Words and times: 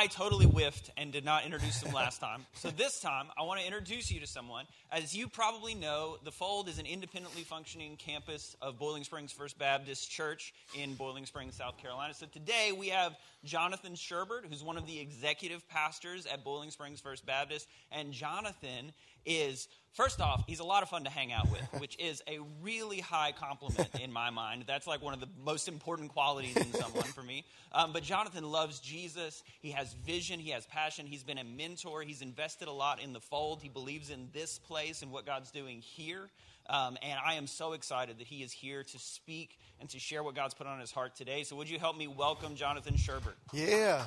I 0.00 0.06
totally 0.06 0.46
whiffed 0.46 0.90
and 0.96 1.12
did 1.12 1.26
not 1.26 1.44
introduce 1.44 1.82
them 1.82 1.92
last 1.92 2.18
time. 2.22 2.46
So 2.54 2.70
this 2.70 3.00
time, 3.00 3.26
I 3.38 3.42
want 3.42 3.60
to 3.60 3.66
introduce 3.66 4.10
you 4.10 4.18
to 4.20 4.26
someone. 4.26 4.64
As 4.90 5.14
you 5.14 5.28
probably 5.28 5.74
know, 5.74 6.16
the 6.24 6.30
Fold 6.30 6.70
is 6.70 6.78
an 6.78 6.86
independently 6.86 7.42
functioning 7.42 7.98
campus 7.98 8.56
of 8.62 8.78
Boiling 8.78 9.04
Springs 9.04 9.30
First 9.30 9.58
Baptist 9.58 10.10
Church 10.10 10.54
in 10.74 10.94
Boiling 10.94 11.26
Springs, 11.26 11.54
South 11.54 11.76
Carolina. 11.76 12.14
So 12.14 12.24
today 12.24 12.72
we 12.74 12.88
have 12.88 13.14
Jonathan 13.44 13.92
Sherbert, 13.92 14.46
who's 14.48 14.62
one 14.62 14.78
of 14.78 14.86
the 14.86 14.98
executive 14.98 15.68
pastors 15.68 16.24
at 16.24 16.44
Boiling 16.44 16.70
Springs 16.70 17.02
First 17.02 17.26
Baptist. 17.26 17.68
And 17.92 18.10
Jonathan 18.10 18.94
is, 19.24 19.68
first 19.92 20.20
off, 20.20 20.44
he's 20.46 20.60
a 20.60 20.64
lot 20.64 20.82
of 20.82 20.88
fun 20.88 21.04
to 21.04 21.10
hang 21.10 21.32
out 21.32 21.50
with, 21.50 21.62
which 21.80 21.96
is 21.98 22.22
a 22.28 22.38
really 22.62 23.00
high 23.00 23.32
compliment 23.32 23.88
in 24.00 24.12
my 24.12 24.30
mind. 24.30 24.64
That's 24.66 24.86
like 24.86 25.02
one 25.02 25.14
of 25.14 25.20
the 25.20 25.28
most 25.44 25.68
important 25.68 26.10
qualities 26.10 26.56
in 26.56 26.72
someone 26.72 27.04
for 27.04 27.22
me. 27.22 27.44
Um, 27.72 27.92
but 27.92 28.02
Jonathan 28.02 28.44
loves 28.44 28.80
Jesus. 28.80 29.42
He 29.60 29.70
has 29.70 29.92
vision, 30.04 30.40
he 30.40 30.50
has 30.50 30.66
passion. 30.66 31.06
He's 31.06 31.22
been 31.22 31.38
a 31.38 31.44
mentor. 31.44 32.02
He's 32.02 32.22
invested 32.22 32.68
a 32.68 32.72
lot 32.72 33.02
in 33.02 33.12
the 33.12 33.20
fold. 33.20 33.62
He 33.62 33.68
believes 33.68 34.10
in 34.10 34.28
this 34.32 34.58
place 34.58 35.02
and 35.02 35.10
what 35.12 35.26
God's 35.26 35.50
doing 35.50 35.80
here. 35.80 36.30
Um, 36.68 36.96
and 37.02 37.18
I 37.24 37.34
am 37.34 37.46
so 37.46 37.72
excited 37.72 38.18
that 38.18 38.26
he 38.28 38.42
is 38.42 38.52
here 38.52 38.84
to 38.84 38.98
speak 38.98 39.58
and 39.80 39.88
to 39.90 39.98
share 39.98 40.22
what 40.22 40.36
God's 40.36 40.54
put 40.54 40.68
on 40.68 40.78
his 40.78 40.92
heart 40.92 41.16
today. 41.16 41.42
So, 41.42 41.56
would 41.56 41.68
you 41.68 41.80
help 41.80 41.96
me 41.96 42.06
welcome 42.06 42.54
Jonathan 42.54 42.94
Sherbert? 42.94 43.34
Yeah. 43.52 44.04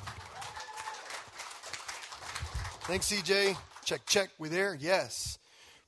Thanks, 2.85 3.12
CJ. 3.12 3.57
Check, 3.86 4.05
check. 4.05 4.30
We 4.40 4.48
there? 4.48 4.78
Yes. 4.80 5.38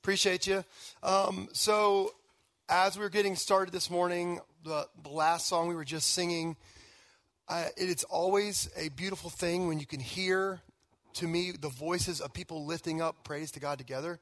Appreciate 0.02 0.46
you. 0.46 0.64
Um, 1.02 1.48
so, 1.52 2.12
as 2.68 2.96
we 2.96 3.02
were 3.02 3.08
getting 3.08 3.36
started 3.36 3.72
this 3.72 3.90
morning, 3.90 4.40
the, 4.64 4.86
the 5.02 5.08
last 5.08 5.46
song 5.46 5.68
we 5.68 5.74
were 5.74 5.84
just 5.84 6.12
singing, 6.12 6.56
uh, 7.48 7.68
it's 7.78 8.04
always 8.04 8.68
a 8.76 8.90
beautiful 8.90 9.30
thing 9.30 9.66
when 9.66 9.80
you 9.80 9.86
can 9.86 10.00
hear, 10.00 10.60
to 11.14 11.26
me, 11.26 11.52
the 11.52 11.70
voices 11.70 12.20
of 12.20 12.34
people 12.34 12.66
lifting 12.66 13.00
up 13.00 13.24
praise 13.24 13.50
to 13.52 13.60
God 13.60 13.78
together. 13.78 14.20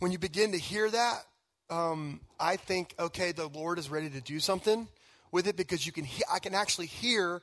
When 0.00 0.10
you 0.10 0.18
begin 0.18 0.50
to 0.50 0.58
hear 0.58 0.90
that, 0.90 1.22
um, 1.70 2.20
I 2.40 2.56
think, 2.56 2.94
okay, 2.98 3.30
the 3.30 3.46
Lord 3.46 3.78
is 3.78 3.88
ready 3.88 4.10
to 4.10 4.20
do 4.20 4.40
something 4.40 4.88
with 5.30 5.46
it 5.46 5.56
because 5.56 5.86
you 5.86 5.92
can. 5.92 6.04
He- 6.04 6.24
I 6.32 6.40
can 6.40 6.54
actually 6.54 6.86
hear 6.86 7.40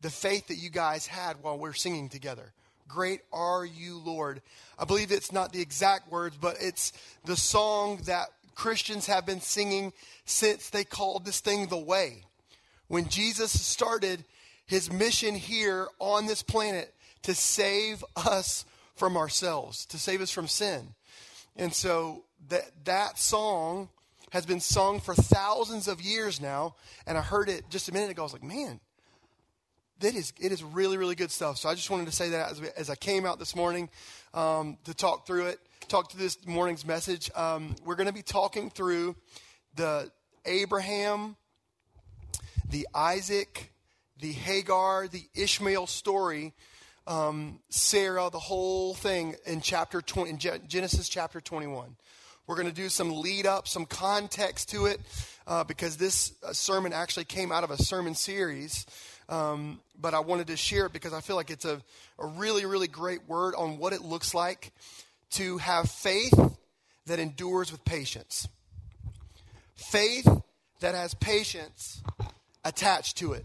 the 0.00 0.10
faith 0.10 0.48
that 0.48 0.56
you 0.56 0.70
guys 0.70 1.06
had 1.06 1.40
while 1.40 1.56
we're 1.56 1.72
singing 1.72 2.08
together. 2.08 2.52
Great 2.92 3.22
are 3.32 3.64
you, 3.64 3.96
Lord. 4.04 4.42
I 4.78 4.84
believe 4.84 5.12
it's 5.12 5.32
not 5.32 5.50
the 5.50 5.62
exact 5.62 6.12
words, 6.12 6.36
but 6.38 6.56
it's 6.60 6.92
the 7.24 7.36
song 7.36 8.00
that 8.04 8.26
Christians 8.54 9.06
have 9.06 9.24
been 9.24 9.40
singing 9.40 9.94
since 10.26 10.68
they 10.68 10.84
called 10.84 11.24
this 11.24 11.40
thing 11.40 11.68
the 11.68 11.78
way. 11.78 12.24
When 12.88 13.08
Jesus 13.08 13.58
started 13.58 14.24
his 14.66 14.92
mission 14.92 15.34
here 15.34 15.88
on 16.00 16.26
this 16.26 16.42
planet 16.42 16.92
to 17.22 17.34
save 17.34 18.04
us 18.14 18.66
from 18.94 19.16
ourselves, 19.16 19.86
to 19.86 19.98
save 19.98 20.20
us 20.20 20.30
from 20.30 20.46
sin. 20.46 20.88
And 21.56 21.72
so 21.72 22.24
that, 22.50 22.72
that 22.84 23.18
song 23.18 23.88
has 24.32 24.44
been 24.44 24.60
sung 24.60 25.00
for 25.00 25.14
thousands 25.14 25.88
of 25.88 26.02
years 26.02 26.42
now. 26.42 26.74
And 27.06 27.16
I 27.16 27.22
heard 27.22 27.48
it 27.48 27.70
just 27.70 27.88
a 27.88 27.92
minute 27.92 28.10
ago. 28.10 28.20
I 28.20 28.24
was 28.24 28.32
like, 28.34 28.42
man, 28.42 28.80
that 30.02 30.14
is 30.14 30.32
it 30.40 30.52
is 30.52 30.62
really 30.62 30.98
really 30.98 31.14
good 31.14 31.30
stuff. 31.30 31.56
So 31.56 31.68
I 31.68 31.74
just 31.74 31.90
wanted 31.90 32.06
to 32.06 32.12
say 32.12 32.30
that 32.30 32.50
as, 32.50 32.60
we, 32.60 32.68
as 32.76 32.90
I 32.90 32.94
came 32.94 33.24
out 33.24 33.38
this 33.38 33.56
morning 33.56 33.88
um, 34.34 34.76
to 34.84 34.94
talk 34.94 35.26
through 35.26 35.46
it, 35.46 35.60
talk 35.88 36.10
through 36.10 36.22
this 36.22 36.44
morning's 36.46 36.84
message. 36.84 37.30
Um, 37.34 37.76
we're 37.84 37.94
going 37.94 38.08
to 38.08 38.12
be 38.12 38.22
talking 38.22 38.70
through 38.70 39.16
the 39.74 40.10
Abraham, 40.44 41.36
the 42.68 42.86
Isaac, 42.94 43.72
the 44.20 44.32
Hagar, 44.32 45.08
the 45.08 45.22
Ishmael 45.34 45.86
story, 45.86 46.52
um, 47.06 47.60
Sarah, 47.70 48.28
the 48.30 48.38
whole 48.38 48.94
thing 48.94 49.36
in 49.46 49.60
chapter 49.60 50.00
20, 50.00 50.30
in 50.30 50.38
Genesis 50.68 51.08
chapter 51.08 51.40
21. 51.40 51.96
We're 52.46 52.56
going 52.56 52.68
to 52.68 52.74
do 52.74 52.88
some 52.88 53.20
lead 53.20 53.46
up, 53.46 53.68
some 53.68 53.86
context 53.86 54.70
to 54.70 54.86
it, 54.86 55.00
uh, 55.46 55.62
because 55.62 55.96
this 55.96 56.34
uh, 56.42 56.52
sermon 56.52 56.92
actually 56.92 57.24
came 57.24 57.52
out 57.52 57.62
of 57.62 57.70
a 57.70 57.76
sermon 57.76 58.14
series. 58.14 58.84
Um, 59.28 59.80
but 60.00 60.14
I 60.14 60.20
wanted 60.20 60.48
to 60.48 60.56
share 60.56 60.86
it 60.86 60.92
because 60.92 61.12
I 61.12 61.20
feel 61.20 61.36
like 61.36 61.50
it's 61.50 61.64
a, 61.64 61.80
a 62.18 62.26
really, 62.26 62.66
really 62.66 62.88
great 62.88 63.28
word 63.28 63.54
on 63.54 63.78
what 63.78 63.92
it 63.92 64.02
looks 64.02 64.34
like 64.34 64.72
to 65.32 65.58
have 65.58 65.90
faith 65.90 66.34
that 67.06 67.18
endures 67.18 67.72
with 67.72 67.84
patience. 67.84 68.48
Faith 69.74 70.28
that 70.80 70.94
has 70.94 71.14
patience 71.14 72.02
attached 72.64 73.16
to 73.18 73.32
it. 73.32 73.44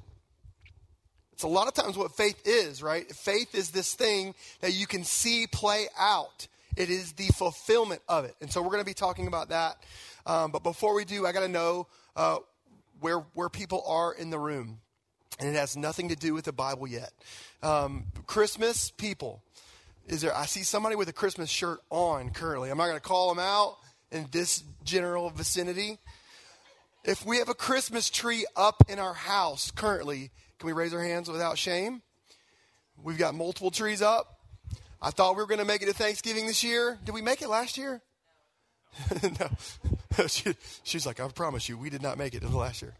It's 1.33 1.43
a 1.43 1.47
lot 1.47 1.67
of 1.67 1.73
times 1.75 1.95
what 1.95 2.15
faith 2.15 2.41
is, 2.45 2.81
right? 2.81 3.09
Faith 3.11 3.53
is 3.53 3.69
this 3.69 3.93
thing 3.93 4.33
that 4.61 4.73
you 4.73 4.87
can 4.87 5.03
see 5.03 5.45
play 5.45 5.85
out. 5.97 6.47
It 6.75 6.89
is 6.89 7.13
the 7.13 7.27
fulfillment 7.27 8.01
of 8.09 8.25
it. 8.25 8.35
And 8.41 8.51
so 8.51 8.61
we're 8.61 8.69
going 8.69 8.81
to 8.81 8.85
be 8.85 8.95
talking 8.95 9.27
about 9.27 9.49
that. 9.49 9.77
Um, 10.25 10.51
but 10.51 10.63
before 10.63 10.95
we 10.95 11.05
do, 11.05 11.25
I 11.25 11.31
got 11.31 11.41
to 11.41 11.47
know 11.47 11.87
uh, 12.15 12.37
where, 12.99 13.19
where 13.33 13.49
people 13.49 13.83
are 13.87 14.13
in 14.13 14.31
the 14.31 14.39
room. 14.39 14.79
And 15.39 15.49
it 15.49 15.55
has 15.55 15.77
nothing 15.77 16.09
to 16.09 16.15
do 16.15 16.33
with 16.33 16.45
the 16.45 16.51
Bible 16.51 16.87
yet. 16.87 17.11
Um, 17.61 18.05
Christmas 18.25 18.91
people. 18.91 19.41
Is 20.07 20.21
there, 20.21 20.35
I 20.35 20.45
see 20.45 20.63
somebody 20.63 20.95
with 20.95 21.09
a 21.09 21.13
Christmas 21.13 21.49
shirt 21.49 21.79
on 21.89 22.29
currently. 22.31 22.69
I'm 22.69 22.77
not 22.77 22.85
going 22.85 22.97
to 22.97 23.01
call 23.01 23.33
them 23.33 23.43
out 23.43 23.77
in 24.11 24.27
this 24.31 24.63
general 24.83 25.29
vicinity. 25.29 25.99
If 27.03 27.25
we 27.25 27.37
have 27.37 27.49
a 27.49 27.53
Christmas 27.53 28.09
tree 28.09 28.45
up 28.55 28.83
in 28.87 28.99
our 28.99 29.13
house 29.13 29.71
currently, 29.71 30.31
can 30.59 30.67
we 30.67 30.73
raise 30.73 30.93
our 30.93 31.03
hands 31.03 31.29
without 31.29 31.57
shame? 31.57 32.01
We've 33.03 33.17
got 33.17 33.35
multiple 33.35 33.71
trees 33.71 34.01
up. 34.01 34.39
I 35.01 35.11
thought 35.11 35.35
we 35.35 35.43
were 35.43 35.47
going 35.47 35.59
to 35.59 35.65
make 35.65 35.81
it 35.81 35.85
to 35.85 35.93
Thanksgiving 35.93 36.47
this 36.47 36.63
year. 36.63 36.97
Did 37.05 37.13
we 37.13 37.21
make 37.21 37.41
it 37.41 37.49
last 37.49 37.77
year? 37.77 38.01
no. 39.39 40.27
she, 40.27 40.55
she's 40.83 41.05
like, 41.05 41.19
I 41.19 41.27
promise 41.27 41.69
you, 41.69 41.77
we 41.77 41.89
did 41.89 42.01
not 42.01 42.17
make 42.17 42.33
it 42.33 42.41
until 42.41 42.59
last 42.59 42.81
year. 42.81 42.93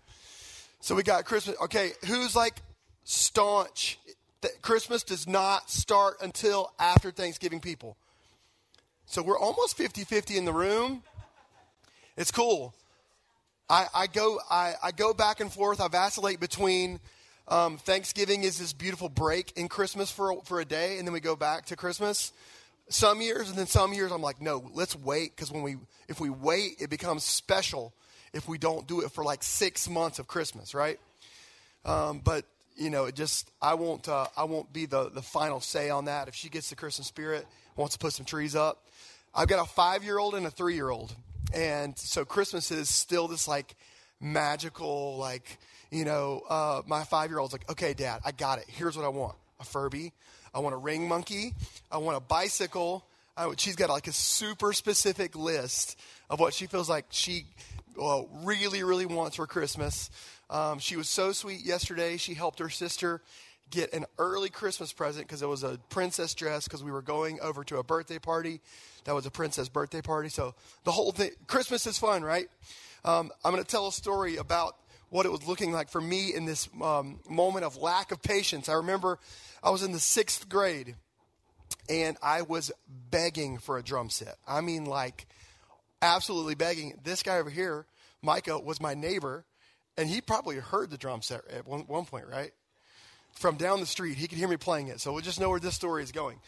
So 0.79 0.95
we 0.95 1.03
got 1.03 1.25
Christmas. 1.25 1.55
Okay, 1.63 1.91
who's 2.05 2.35
like 2.35 2.61
staunch? 3.03 3.99
That 4.41 4.61
Christmas 4.61 5.01
does 5.01 5.27
not 5.27 5.71
start 5.71 6.17
until 6.21 6.71
after 6.77 7.09
Thanksgiving, 7.09 7.59
people. 7.59 7.97
So 9.07 9.23
we're 9.23 9.39
almost 9.39 9.75
50 9.77 10.03
50 10.03 10.37
in 10.37 10.45
the 10.45 10.53
room. 10.53 11.01
It's 12.17 12.31
cool. 12.31 12.73
I, 13.69 13.87
I, 13.93 14.07
go, 14.07 14.39
I, 14.49 14.73
I 14.81 14.91
go 14.91 15.13
back 15.13 15.39
and 15.39 15.51
forth. 15.51 15.81
I 15.81 15.87
vacillate 15.87 16.39
between 16.39 16.99
um, 17.47 17.77
Thanksgiving 17.77 18.43
is 18.43 18.59
this 18.59 18.73
beautiful 18.73 19.09
break 19.09 19.53
in 19.57 19.67
Christmas 19.67 20.11
for, 20.11 20.31
a, 20.31 20.41
for 20.43 20.59
a 20.59 20.65
day, 20.65 20.97
and 20.97 21.07
then 21.07 21.13
we 21.13 21.19
go 21.19 21.35
back 21.35 21.65
to 21.65 21.75
Christmas. 21.75 22.31
Some 22.89 23.21
years, 23.21 23.49
and 23.49 23.57
then 23.57 23.67
some 23.67 23.93
years, 23.93 24.11
I'm 24.11 24.21
like, 24.21 24.41
no, 24.41 24.69
let's 24.73 24.95
wait 24.95 25.35
because 25.35 25.51
when 25.51 25.63
we, 25.63 25.75
if 26.07 26.19
we 26.19 26.29
wait, 26.29 26.77
it 26.79 26.89
becomes 26.89 27.23
special 27.23 27.93
if 28.37 28.47
we 28.47 28.59
don't 28.59 28.87
do 28.87 29.01
it 29.01 29.11
for 29.11 29.23
like 29.23 29.41
six 29.41 29.89
months 29.89 30.19
of 30.19 30.27
Christmas, 30.27 30.75
right? 30.75 30.99
Um, 31.83 32.21
but 32.23 32.45
you 32.75 32.91
know, 32.91 33.05
it 33.05 33.15
just 33.15 33.49
I 33.61 33.73
won't 33.73 34.07
uh, 34.07 34.27
I 34.37 34.43
won't 34.43 34.71
be 34.71 34.85
the 34.85 35.09
the 35.09 35.23
final 35.23 35.59
say 35.59 35.89
on 35.89 36.05
that. 36.05 36.27
If 36.27 36.35
she 36.35 36.47
gets 36.47 36.69
the 36.69 36.75
Christmas 36.75 37.07
spirit, 37.07 37.45
wants 37.75 37.95
to 37.95 37.99
put 37.99 38.13
some 38.13 38.25
trees 38.25 38.55
up. 38.55 38.85
I've 39.33 39.47
got 39.47 39.59
a 39.59 39.69
five 39.69 40.03
year 40.03 40.19
old 40.19 40.35
and 40.35 40.45
a 40.45 40.51
three 40.51 40.75
year 40.75 40.89
old, 40.89 41.15
and 41.53 41.97
so 41.97 42.23
Christmas 42.23 42.69
is 42.71 42.89
still 42.89 43.27
this 43.27 43.47
like 43.47 43.75
magical 44.21 45.17
like 45.17 45.57
you 45.89 46.05
know. 46.05 46.43
Uh, 46.47 46.83
my 46.85 47.03
five 47.03 47.31
year 47.31 47.39
old's 47.39 47.53
like, 47.53 47.69
okay, 47.71 47.95
Dad, 47.95 48.21
I 48.23 48.31
got 48.31 48.59
it. 48.59 48.65
Here's 48.67 48.95
what 48.95 49.05
I 49.05 49.09
want: 49.09 49.35
a 49.59 49.65
Furby. 49.65 50.13
I 50.53 50.59
want 50.59 50.75
a 50.75 50.77
ring 50.77 51.07
monkey. 51.07 51.55
I 51.91 51.97
want 51.97 52.17
a 52.17 52.21
bicycle. 52.21 53.03
I, 53.35 53.51
she's 53.57 53.75
got 53.75 53.89
like 53.89 54.07
a 54.07 54.13
super 54.13 54.73
specific 54.73 55.35
list 55.35 55.99
of 56.29 56.39
what 56.39 56.53
she 56.53 56.67
feels 56.67 56.89
like 56.89 57.05
she 57.09 57.45
well, 57.97 58.29
really, 58.43 58.83
really 58.83 59.05
wants 59.05 59.35
for 59.35 59.47
Christmas. 59.47 60.09
Um, 60.49 60.79
she 60.79 60.95
was 60.95 61.09
so 61.09 61.31
sweet 61.31 61.65
yesterday. 61.65 62.17
She 62.17 62.33
helped 62.33 62.59
her 62.59 62.69
sister 62.69 63.21
get 63.69 63.93
an 63.93 64.05
early 64.17 64.49
Christmas 64.49 64.93
present 64.93 65.27
because 65.27 65.41
it 65.41 65.47
was 65.47 65.63
a 65.63 65.79
princess 65.89 66.33
dress 66.33 66.65
because 66.65 66.83
we 66.83 66.91
were 66.91 67.01
going 67.01 67.39
over 67.41 67.63
to 67.65 67.77
a 67.77 67.83
birthday 67.83 68.19
party. 68.19 68.61
That 69.03 69.15
was 69.15 69.25
a 69.25 69.31
princess 69.31 69.67
birthday 69.67 70.01
party. 70.01 70.29
So 70.29 70.55
the 70.83 70.91
whole 70.91 71.11
thing, 71.11 71.31
Christmas 71.47 71.85
is 71.85 71.97
fun, 71.97 72.23
right? 72.23 72.47
Um, 73.03 73.31
I'm 73.43 73.51
going 73.51 73.63
to 73.63 73.69
tell 73.69 73.87
a 73.87 73.91
story 73.91 74.37
about 74.37 74.75
what 75.09 75.25
it 75.25 75.31
was 75.31 75.47
looking 75.47 75.71
like 75.71 75.89
for 75.89 76.01
me 76.01 76.33
in 76.33 76.45
this 76.45 76.69
um, 76.81 77.19
moment 77.29 77.65
of 77.65 77.77
lack 77.77 78.11
of 78.11 78.21
patience. 78.21 78.69
I 78.69 78.73
remember 78.73 79.19
I 79.63 79.69
was 79.69 79.83
in 79.83 79.91
the 79.91 79.99
sixth 79.99 80.49
grade 80.49 80.95
and 81.89 82.17
I 82.21 82.41
was 82.41 82.71
begging 83.09 83.57
for 83.57 83.77
a 83.77 83.83
drum 83.83 84.09
set. 84.09 84.35
I 84.47 84.61
mean, 84.61 84.85
like, 84.85 85.27
absolutely 86.01 86.55
begging. 86.55 86.99
This 87.03 87.23
guy 87.23 87.37
over 87.37 87.49
here, 87.49 87.85
Micah, 88.21 88.59
was 88.59 88.81
my 88.81 88.93
neighbor, 88.93 89.45
and 89.97 90.09
he 90.09 90.21
probably 90.21 90.57
heard 90.57 90.89
the 90.89 90.97
drum 90.97 91.21
set 91.21 91.41
at 91.49 91.67
one, 91.67 91.81
one 91.81 92.05
point, 92.05 92.27
right? 92.27 92.51
From 93.33 93.55
down 93.55 93.79
the 93.79 93.85
street, 93.85 94.17
he 94.17 94.27
could 94.27 94.37
hear 94.37 94.47
me 94.47 94.57
playing 94.57 94.87
it. 94.87 94.99
So 94.99 95.13
we'll 95.13 95.21
just 95.21 95.39
know 95.39 95.49
where 95.49 95.59
this 95.59 95.75
story 95.75 96.03
is 96.03 96.11
going. 96.11 96.39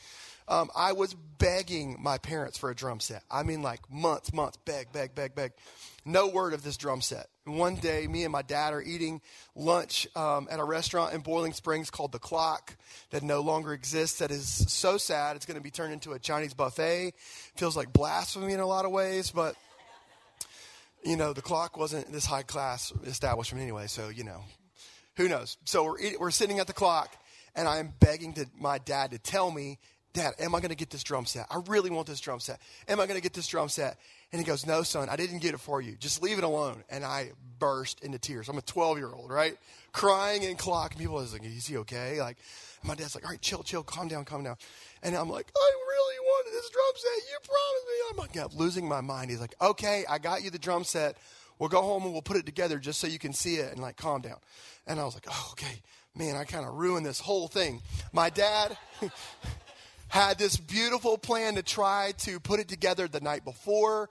Um, 0.48 0.72
I 0.76 0.94
was 0.94 1.14
begging 1.14 1.98
my 2.00 2.18
parents 2.18 2.58
for 2.58 2.72
a 2.72 2.76
drum 2.76 3.00
set. 3.00 3.24
I 3.30 3.44
mean, 3.44 3.62
like 3.62 3.82
months, 3.92 4.34
months, 4.34 4.58
beg, 4.66 4.92
beg, 4.92 5.14
beg, 5.14 5.36
beg. 5.36 5.52
No 6.06 6.28
word 6.28 6.54
of 6.54 6.64
this 6.64 6.76
drum 6.76 7.02
set. 7.02 7.28
And 7.50 7.58
one 7.58 7.78
day, 7.78 8.06
me 8.06 8.26
and 8.26 8.32
my 8.32 8.44
dad 8.44 8.74
are 8.74 8.82
eating 8.82 9.22
lunch 9.56 10.08
um, 10.16 10.48
at 10.52 10.60
a 10.60 10.64
restaurant 10.64 11.16
in 11.16 11.22
Boiling 11.22 11.54
Springs 11.54 11.90
called 11.90 12.12
The 12.12 12.20
Clock 12.20 12.78
that 13.10 13.24
no 13.24 13.42
longer 13.42 13.74
exists. 13.74 14.20
That 14.20 14.30
is 14.30 14.48
so 14.72 15.00
sad. 15.00 15.36
It's 15.36 15.48
going 15.48 15.58
to 15.58 15.64
be 15.64 15.72
turned 15.72 15.92
into 15.92 16.12
a 16.12 16.20
Chinese 16.20 16.54
buffet. 16.54 17.16
Feels 17.56 17.76
like 17.76 17.92
blasphemy 17.92 18.54
in 18.54 18.60
a 18.60 18.68
lot 18.68 18.86
of 18.86 18.92
ways, 18.92 19.32
but 19.32 19.56
you 21.04 21.18
know, 21.18 21.34
the 21.34 21.42
clock 21.42 21.76
wasn't 21.76 22.12
this 22.12 22.26
high 22.26 22.44
class 22.44 22.94
establishment 23.08 23.64
anyway, 23.64 23.88
so, 23.88 24.10
you 24.10 24.24
know, 24.24 24.44
who 25.16 25.28
knows? 25.28 25.58
So 25.66 25.86
we're, 25.86 26.20
we're 26.20 26.30
sitting 26.30 26.60
at 26.60 26.68
the 26.68 26.74
clock, 26.74 27.18
and 27.56 27.68
I'm 27.68 27.94
begging 28.00 28.34
to, 28.34 28.46
my 28.60 28.78
dad 28.78 29.10
to 29.10 29.18
tell 29.18 29.50
me, 29.50 29.80
Dad, 30.12 30.34
am 30.40 30.56
I 30.56 30.60
going 30.60 30.70
to 30.70 30.76
get 30.76 30.90
this 30.90 31.04
drum 31.04 31.26
set? 31.26 31.46
I 31.52 31.62
really 31.68 31.92
want 31.92 32.08
this 32.08 32.20
drum 32.20 32.40
set. 32.40 32.60
Am 32.88 33.00
I 33.00 33.06
going 33.06 33.18
to 33.18 33.22
get 33.22 33.34
this 33.34 33.48
drum 33.48 33.70
set? 33.70 33.98
And 34.32 34.40
he 34.40 34.46
goes, 34.46 34.66
No, 34.66 34.84
son, 34.84 35.10
I 35.10 35.16
didn't 35.16 35.40
get 35.40 35.54
it 35.54 35.60
for 35.60 35.82
you. 35.82 35.96
Just 35.96 36.22
leave 36.22 36.38
it 36.38 36.44
alone. 36.44 36.84
And 36.90 37.04
I 37.04 37.32
burst 37.58 38.04
into 38.04 38.20
tears. 38.20 38.48
I'm 38.48 38.58
a 38.58 38.62
12 38.62 38.98
year 38.98 39.12
old, 39.12 39.32
right? 39.32 39.58
Crying 39.92 40.44
in 40.44 40.56
clock. 40.56 40.92
And 40.92 41.00
people 41.00 41.20
are 41.20 41.26
like, 41.26 41.44
Is 41.44 41.68
he 41.68 41.78
okay? 41.78 42.20
Like, 42.20 42.38
my 42.84 42.96
dad's 42.96 43.16
like, 43.16 43.26
All 43.26 43.32
right, 43.32 43.42
chill, 43.42 43.64
chill, 43.64 43.84
calm 43.84 44.08
down, 44.08 44.26
calm 44.26 44.44
down. 44.44 44.56
And 45.02 45.16
I'm 45.16 45.30
like, 45.30 45.52
I 45.56 45.72
really 45.88 46.20
wanted 46.24 46.54
this 46.54 46.70
drum 46.70 46.94
set. 46.96 47.32
You 47.32 47.38
promised 47.44 47.88
me. 47.88 47.94
I'm 48.12 48.18
like, 48.18 48.36
yeah, 48.36 48.60
losing 48.60 48.88
my 48.88 49.02
mind. 49.02 49.32
He's 49.32 49.42
like, 49.42 49.56
Okay, 49.62 50.06
I 50.08 50.20
got 50.20 50.44
you 50.44 50.52
the 50.52 50.60
drum 50.60 50.84
set. 50.84 51.18
We'll 51.58 51.70
go 51.70 51.82
home 51.82 52.04
and 52.04 52.14
we'll 52.14 52.22
put 52.22 52.38
it 52.38 52.46
together 52.46 52.78
just 52.80 53.00
so 53.00 53.08
you 53.08 53.20
can 53.20 53.34
see 53.34 53.56
it 53.56 53.72
and 53.74 53.82
like 53.82 53.98
calm 53.98 54.22
down. 54.22 54.38
And 54.86 55.00
I 55.00 55.06
was 55.06 55.16
like, 55.16 55.26
Oh, 55.28 55.50
okay. 55.54 55.82
Man, 56.16 56.36
I 56.36 56.44
kind 56.44 56.66
of 56.66 56.76
ruined 56.76 57.06
this 57.06 57.20
whole 57.20 57.48
thing. 57.48 57.82
My 58.14 58.30
dad. 58.30 58.78
had 60.10 60.38
this 60.38 60.58
beautiful 60.58 61.18
plan 61.18 61.56
to 61.56 61.64
try 61.64 62.14
to 62.18 62.40
put 62.40 62.60
it 62.60 62.68
together 62.68 63.08
the 63.08 63.22
night 63.22 63.46
before. 63.46 64.10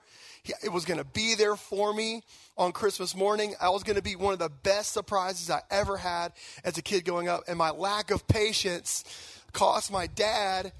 It 0.63 0.71
was 0.71 0.85
going 0.85 0.97
to 0.97 1.05
be 1.05 1.35
there 1.35 1.55
for 1.55 1.93
me 1.93 2.23
on 2.57 2.71
Christmas 2.71 3.15
morning. 3.15 3.53
I 3.61 3.69
was 3.69 3.83
going 3.83 3.97
to 3.97 4.01
be 4.01 4.15
one 4.15 4.33
of 4.33 4.39
the 4.39 4.49
best 4.49 4.93
surprises 4.93 5.49
I 5.49 5.61
ever 5.69 5.97
had 5.97 6.31
as 6.63 6.77
a 6.77 6.81
kid 6.81 7.05
growing 7.05 7.27
up. 7.27 7.43
And 7.47 7.57
my 7.57 7.71
lack 7.71 8.11
of 8.11 8.27
patience 8.27 9.03
cost 9.51 9.91
my 9.91 10.07
dad 10.07 10.71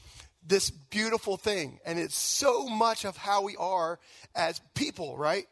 this 0.47 0.71
beautiful 0.71 1.35
thing. 1.35 1.79
And 1.85 1.99
it's 1.99 2.17
so 2.17 2.67
much 2.67 3.05
of 3.05 3.17
how 3.17 3.43
we 3.43 3.57
are 3.57 3.99
as 4.33 4.61
people, 4.73 5.17
right? 5.17 5.45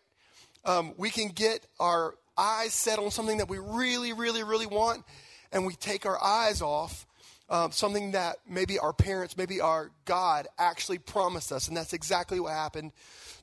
Um, 0.63 0.93
we 0.97 1.09
can 1.09 1.27
get 1.27 1.65
our 1.79 2.15
eyes 2.37 2.73
set 2.73 2.99
on 2.99 3.11
something 3.11 3.37
that 3.37 3.49
we 3.49 3.57
really, 3.59 4.13
really, 4.13 4.43
really 4.43 4.65
want, 4.65 5.03
and 5.51 5.65
we 5.65 5.75
take 5.75 6.05
our 6.05 6.21
eyes 6.23 6.61
off 6.61 7.05
um, 7.49 7.71
something 7.71 8.11
that 8.11 8.37
maybe 8.47 8.79
our 8.79 8.93
parents, 8.93 9.37
maybe 9.37 9.61
our 9.61 9.91
God 10.05 10.47
actually 10.57 10.99
promised 10.99 11.51
us. 11.51 11.67
And 11.67 11.77
that's 11.77 11.93
exactly 11.93 12.39
what 12.39 12.53
happened 12.53 12.91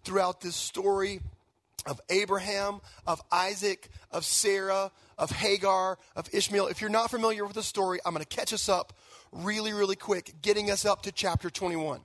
throughout 0.05 0.41
this 0.41 0.57
story 0.57 1.21
of 1.87 2.01
Abraham, 2.09 2.81
of 3.07 3.23
Isaac, 3.31 3.89
of 4.11 4.25
Sarah, 4.25 4.91
of 5.19 5.31
Hagar, 5.31 5.99
of 6.17 6.29
Ishmael. 6.33 6.67
If 6.69 6.81
you're 6.81 6.91
not 6.91 7.11
familiar 7.11 7.45
with 7.45 7.55
the 7.55 7.63
story, 7.63 7.99
I'm 8.05 8.15
going 8.15 8.25
to 8.25 8.37
catch 8.37 8.53
us 8.53 8.69
up 8.69 8.95
really, 9.33 9.73
really 9.73 9.97
quick, 9.97 10.35
getting 10.43 10.71
us 10.71 10.85
up 10.85 11.03
to 11.03 11.13
chapter 11.13 11.51
21. 11.51 12.01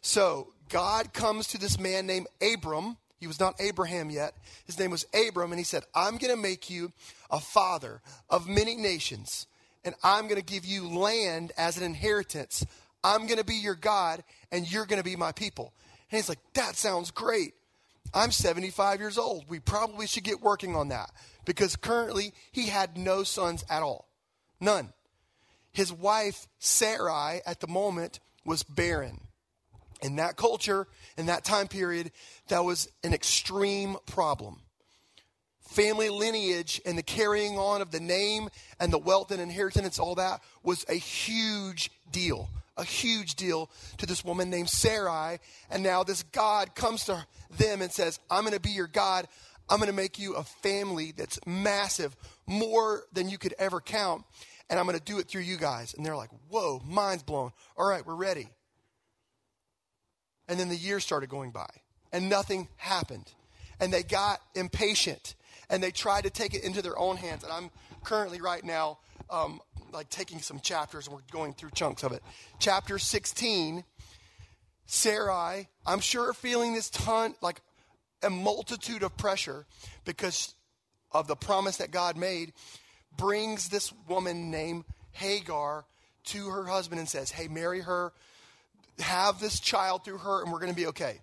So, 0.00 0.48
God 0.70 1.12
comes 1.12 1.46
to 1.48 1.58
this 1.58 1.78
man 1.78 2.06
named 2.06 2.26
Abram. 2.40 2.96
He 3.20 3.26
was 3.26 3.38
not 3.38 3.60
Abraham 3.60 4.10
yet. 4.10 4.34
His 4.66 4.78
name 4.78 4.90
was 4.90 5.06
Abram, 5.14 5.52
and 5.52 5.58
he 5.58 5.64
said, 5.64 5.84
I'm 5.94 6.16
going 6.16 6.34
to 6.34 6.40
make 6.40 6.70
you 6.70 6.92
a 7.30 7.38
father 7.38 8.00
of 8.30 8.48
many 8.48 8.74
nations 8.74 9.46
and 9.84 9.94
I'm 10.02 10.28
going 10.28 10.40
to 10.40 10.44
give 10.44 10.64
you 10.64 10.88
land 10.88 11.52
as 11.56 11.76
an 11.76 11.82
inheritance. 11.82 12.64
I'm 13.02 13.26
going 13.26 13.38
to 13.38 13.44
be 13.44 13.56
your 13.56 13.74
God, 13.74 14.24
and 14.50 14.70
you're 14.70 14.86
going 14.86 15.00
to 15.00 15.04
be 15.04 15.16
my 15.16 15.32
people. 15.32 15.74
And 16.10 16.18
he's 16.18 16.28
like, 16.28 16.40
That 16.54 16.76
sounds 16.76 17.10
great. 17.10 17.54
I'm 18.12 18.30
75 18.30 19.00
years 19.00 19.18
old. 19.18 19.46
We 19.48 19.58
probably 19.58 20.06
should 20.06 20.24
get 20.24 20.40
working 20.40 20.76
on 20.76 20.88
that 20.88 21.10
because 21.44 21.76
currently 21.76 22.32
he 22.52 22.68
had 22.68 22.96
no 22.96 23.24
sons 23.24 23.64
at 23.68 23.82
all. 23.82 24.08
None. 24.60 24.92
His 25.72 25.92
wife, 25.92 26.46
Sarai, 26.60 27.40
at 27.44 27.60
the 27.60 27.66
moment 27.66 28.20
was 28.44 28.62
barren. 28.62 29.20
In 30.00 30.16
that 30.16 30.36
culture, 30.36 30.86
in 31.16 31.26
that 31.26 31.44
time 31.44 31.66
period, 31.66 32.12
that 32.48 32.64
was 32.64 32.88
an 33.02 33.12
extreme 33.14 33.96
problem 34.06 34.60
family 35.64 36.08
lineage 36.08 36.80
and 36.86 36.96
the 36.96 37.02
carrying 37.02 37.58
on 37.58 37.82
of 37.82 37.90
the 37.90 38.00
name 38.00 38.48
and 38.78 38.92
the 38.92 38.98
wealth 38.98 39.30
and 39.30 39.40
inheritance, 39.40 39.98
all 39.98 40.14
that 40.16 40.42
was 40.62 40.84
a 40.88 40.94
huge 40.94 41.90
deal. 42.10 42.48
A 42.76 42.84
huge 42.84 43.36
deal 43.36 43.70
to 43.98 44.06
this 44.06 44.24
woman 44.24 44.50
named 44.50 44.68
Sarai. 44.68 45.38
And 45.70 45.82
now 45.82 46.02
this 46.02 46.24
God 46.24 46.74
comes 46.74 47.04
to 47.04 47.24
them 47.58 47.82
and 47.82 47.92
says, 47.92 48.18
I'm 48.30 48.42
going 48.42 48.54
to 48.54 48.60
be 48.60 48.70
your 48.70 48.88
God. 48.88 49.28
I'm 49.68 49.78
going 49.78 49.90
to 49.90 49.94
make 49.94 50.18
you 50.18 50.34
a 50.34 50.42
family 50.42 51.12
that's 51.16 51.38
massive, 51.46 52.16
more 52.46 53.04
than 53.12 53.28
you 53.28 53.38
could 53.38 53.54
ever 53.58 53.80
count. 53.80 54.24
And 54.68 54.80
I'm 54.80 54.86
going 54.86 54.98
to 54.98 55.04
do 55.04 55.18
it 55.18 55.28
through 55.28 55.42
you 55.42 55.56
guys. 55.56 55.94
And 55.94 56.04
they're 56.04 56.16
like, 56.16 56.30
whoa, 56.48 56.82
mind's 56.84 57.22
blown. 57.22 57.52
All 57.76 57.88
right, 57.88 58.04
we're 58.04 58.16
ready. 58.16 58.48
And 60.48 60.58
then 60.58 60.68
the 60.68 60.76
years 60.76 61.04
started 61.04 61.28
going 61.30 61.52
by, 61.52 61.70
and 62.12 62.28
nothing 62.28 62.68
happened. 62.76 63.32
And 63.80 63.92
they 63.92 64.02
got 64.02 64.40
impatient 64.54 65.34
and 65.70 65.82
they 65.82 65.90
try 65.90 66.20
to 66.20 66.30
take 66.30 66.54
it 66.54 66.64
into 66.64 66.82
their 66.82 66.98
own 66.98 67.16
hands. 67.16 67.42
And 67.44 67.52
I'm 67.52 67.70
currently 68.02 68.40
right 68.40 68.64
now 68.64 68.98
um, 69.30 69.60
like 69.92 70.10
taking 70.10 70.40
some 70.40 70.60
chapters 70.60 71.06
and 71.06 71.14
we're 71.14 71.22
going 71.30 71.54
through 71.54 71.70
chunks 71.70 72.02
of 72.02 72.12
it. 72.12 72.22
Chapter 72.58 72.98
16, 72.98 73.84
Sarai, 74.86 75.68
I'm 75.86 76.00
sure 76.00 76.32
feeling 76.32 76.74
this 76.74 76.90
ton, 76.90 77.34
like 77.40 77.60
a 78.22 78.30
multitude 78.30 79.02
of 79.02 79.16
pressure 79.16 79.66
because 80.04 80.54
of 81.12 81.26
the 81.28 81.36
promise 81.36 81.76
that 81.78 81.90
God 81.90 82.16
made, 82.16 82.52
brings 83.16 83.68
this 83.68 83.92
woman 84.08 84.50
named 84.50 84.84
Hagar 85.12 85.84
to 86.24 86.48
her 86.48 86.64
husband 86.64 86.98
and 86.98 87.08
says, 87.08 87.30
Hey, 87.30 87.48
marry 87.48 87.80
her, 87.80 88.12
have 88.98 89.40
this 89.40 89.60
child 89.60 90.04
through 90.04 90.18
her, 90.18 90.42
and 90.42 90.52
we're 90.52 90.58
going 90.58 90.72
to 90.72 90.76
be 90.76 90.86
okay. 90.88 91.20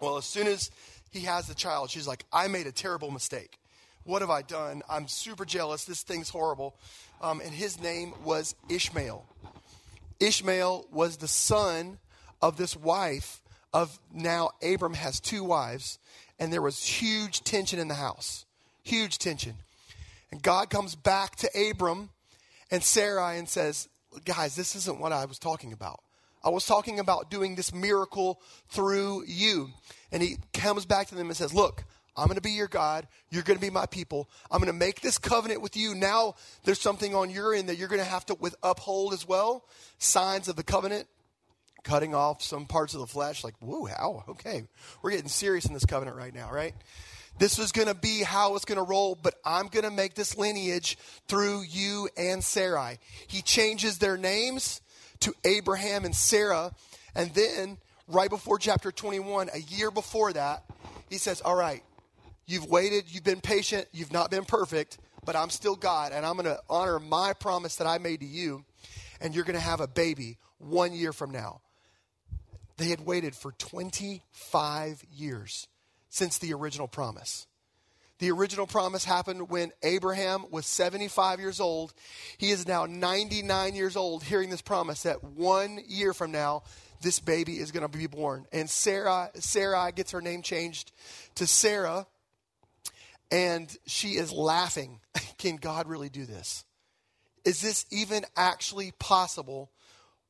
Well, 0.00 0.16
as 0.16 0.24
soon 0.24 0.46
as 0.46 0.70
he 1.10 1.20
has 1.20 1.46
the 1.46 1.54
child, 1.54 1.90
she's 1.90 2.06
like, 2.06 2.24
I 2.32 2.48
made 2.48 2.66
a 2.66 2.72
terrible 2.72 3.10
mistake. 3.10 3.58
What 4.06 4.22
have 4.22 4.30
I 4.30 4.42
done? 4.42 4.82
I'm 4.88 5.08
super 5.08 5.44
jealous. 5.44 5.84
This 5.84 6.04
thing's 6.04 6.30
horrible. 6.30 6.76
Um, 7.20 7.40
and 7.40 7.52
his 7.52 7.80
name 7.80 8.14
was 8.24 8.54
Ishmael. 8.68 9.26
Ishmael 10.20 10.86
was 10.92 11.16
the 11.16 11.26
son 11.26 11.98
of 12.40 12.56
this 12.56 12.76
wife 12.76 13.42
of 13.72 13.98
now 14.14 14.50
Abram 14.62 14.94
has 14.94 15.18
two 15.18 15.42
wives, 15.42 15.98
and 16.38 16.52
there 16.52 16.62
was 16.62 16.84
huge 16.84 17.42
tension 17.42 17.80
in 17.80 17.88
the 17.88 17.94
house. 17.94 18.46
Huge 18.84 19.18
tension. 19.18 19.54
And 20.30 20.40
God 20.40 20.70
comes 20.70 20.94
back 20.94 21.34
to 21.36 21.70
Abram 21.70 22.10
and 22.70 22.84
Sarai 22.84 23.38
and 23.38 23.48
says, 23.48 23.88
Guys, 24.24 24.54
this 24.54 24.76
isn't 24.76 25.00
what 25.00 25.12
I 25.12 25.24
was 25.24 25.38
talking 25.40 25.72
about. 25.72 26.00
I 26.44 26.50
was 26.50 26.64
talking 26.64 27.00
about 27.00 27.28
doing 27.28 27.56
this 27.56 27.74
miracle 27.74 28.40
through 28.68 29.24
you. 29.26 29.70
And 30.12 30.22
he 30.22 30.36
comes 30.52 30.86
back 30.86 31.08
to 31.08 31.16
them 31.16 31.26
and 31.26 31.36
says, 31.36 31.52
Look, 31.52 31.84
I'm 32.16 32.26
going 32.26 32.36
to 32.36 32.42
be 32.42 32.52
your 32.52 32.68
God. 32.68 33.06
You're 33.30 33.42
going 33.42 33.58
to 33.58 33.64
be 33.64 33.70
my 33.70 33.86
people. 33.86 34.30
I'm 34.50 34.58
going 34.58 34.72
to 34.72 34.78
make 34.78 35.00
this 35.00 35.18
covenant 35.18 35.60
with 35.60 35.76
you. 35.76 35.94
Now 35.94 36.34
there's 36.64 36.80
something 36.80 37.14
on 37.14 37.30
your 37.30 37.54
end 37.54 37.68
that 37.68 37.76
you're 37.76 37.88
going 37.88 38.00
to 38.00 38.08
have 38.08 38.26
to 38.26 38.34
with 38.34 38.54
uphold 38.62 39.12
as 39.12 39.26
well. 39.26 39.64
Signs 39.98 40.48
of 40.48 40.56
the 40.56 40.62
covenant, 40.62 41.08
cutting 41.84 42.14
off 42.14 42.42
some 42.42 42.66
parts 42.66 42.94
of 42.94 43.00
the 43.00 43.06
flesh. 43.06 43.44
Like, 43.44 43.54
whoa, 43.60 43.84
how? 43.84 44.24
Okay, 44.28 44.66
we're 45.02 45.10
getting 45.10 45.28
serious 45.28 45.66
in 45.66 45.74
this 45.74 45.84
covenant 45.84 46.16
right 46.16 46.34
now, 46.34 46.50
right? 46.50 46.74
This 47.38 47.58
is 47.58 47.70
going 47.70 47.88
to 47.88 47.94
be 47.94 48.22
how 48.22 48.56
it's 48.56 48.64
going 48.64 48.78
to 48.78 48.82
roll, 48.82 49.14
but 49.14 49.34
I'm 49.44 49.68
going 49.68 49.84
to 49.84 49.90
make 49.90 50.14
this 50.14 50.38
lineage 50.38 50.96
through 51.28 51.64
you 51.68 52.08
and 52.16 52.42
Sarai. 52.42 52.98
He 53.26 53.42
changes 53.42 53.98
their 53.98 54.16
names 54.16 54.80
to 55.20 55.34
Abraham 55.44 56.06
and 56.06 56.16
Sarah, 56.16 56.72
and 57.14 57.32
then 57.34 57.76
right 58.08 58.30
before 58.30 58.58
chapter 58.58 58.90
21, 58.90 59.50
a 59.52 59.58
year 59.58 59.90
before 59.90 60.32
that, 60.32 60.64
he 61.10 61.18
says, 61.18 61.40
All 61.40 61.54
right, 61.54 61.82
You've 62.46 62.66
waited, 62.66 63.04
you've 63.08 63.24
been 63.24 63.40
patient, 63.40 63.88
you've 63.92 64.12
not 64.12 64.30
been 64.30 64.44
perfect, 64.44 64.98
but 65.24 65.34
I'm 65.34 65.50
still 65.50 65.74
God, 65.74 66.12
and 66.12 66.24
I'm 66.24 66.34
going 66.34 66.44
to 66.44 66.60
honor 66.70 67.00
my 67.00 67.32
promise 67.32 67.76
that 67.76 67.86
I 67.86 67.98
made 67.98 68.20
to 68.20 68.26
you, 68.26 68.64
and 69.20 69.34
you're 69.34 69.44
going 69.44 69.54
to 69.54 69.60
have 69.60 69.80
a 69.80 69.88
baby 69.88 70.38
one 70.58 70.92
year 70.92 71.12
from 71.12 71.32
now. 71.32 71.60
They 72.76 72.86
had 72.86 73.00
waited 73.00 73.34
for 73.34 73.52
25 73.52 75.02
years 75.12 75.66
since 76.08 76.38
the 76.38 76.52
original 76.52 76.86
promise. 76.86 77.46
The 78.18 78.30
original 78.30 78.66
promise 78.66 79.04
happened 79.04 79.50
when 79.50 79.72
Abraham 79.82 80.46
was 80.50 80.66
75 80.66 81.38
years 81.40 81.60
old. 81.60 81.92
He 82.38 82.50
is 82.50 82.66
now 82.66 82.86
99 82.86 83.74
years 83.74 83.96
old, 83.96 84.22
hearing 84.22 84.50
this 84.50 84.62
promise 84.62 85.02
that 85.02 85.22
one 85.22 85.80
year 85.86 86.14
from 86.14 86.32
now, 86.32 86.62
this 87.02 87.20
baby 87.20 87.58
is 87.58 87.72
going 87.72 87.86
to 87.86 87.98
be 87.98 88.06
born. 88.06 88.46
And 88.52 88.70
Sarah, 88.70 89.30
Sarah 89.34 89.92
gets 89.92 90.12
her 90.12 90.22
name 90.22 90.40
changed 90.40 90.92
to 91.34 91.46
Sarah 91.46 92.06
and 93.30 93.74
she 93.86 94.10
is 94.10 94.32
laughing. 94.32 95.00
Can 95.38 95.56
God 95.56 95.88
really 95.88 96.08
do 96.08 96.24
this? 96.24 96.64
Is 97.44 97.60
this 97.60 97.86
even 97.90 98.24
actually 98.36 98.92
possible? 98.98 99.70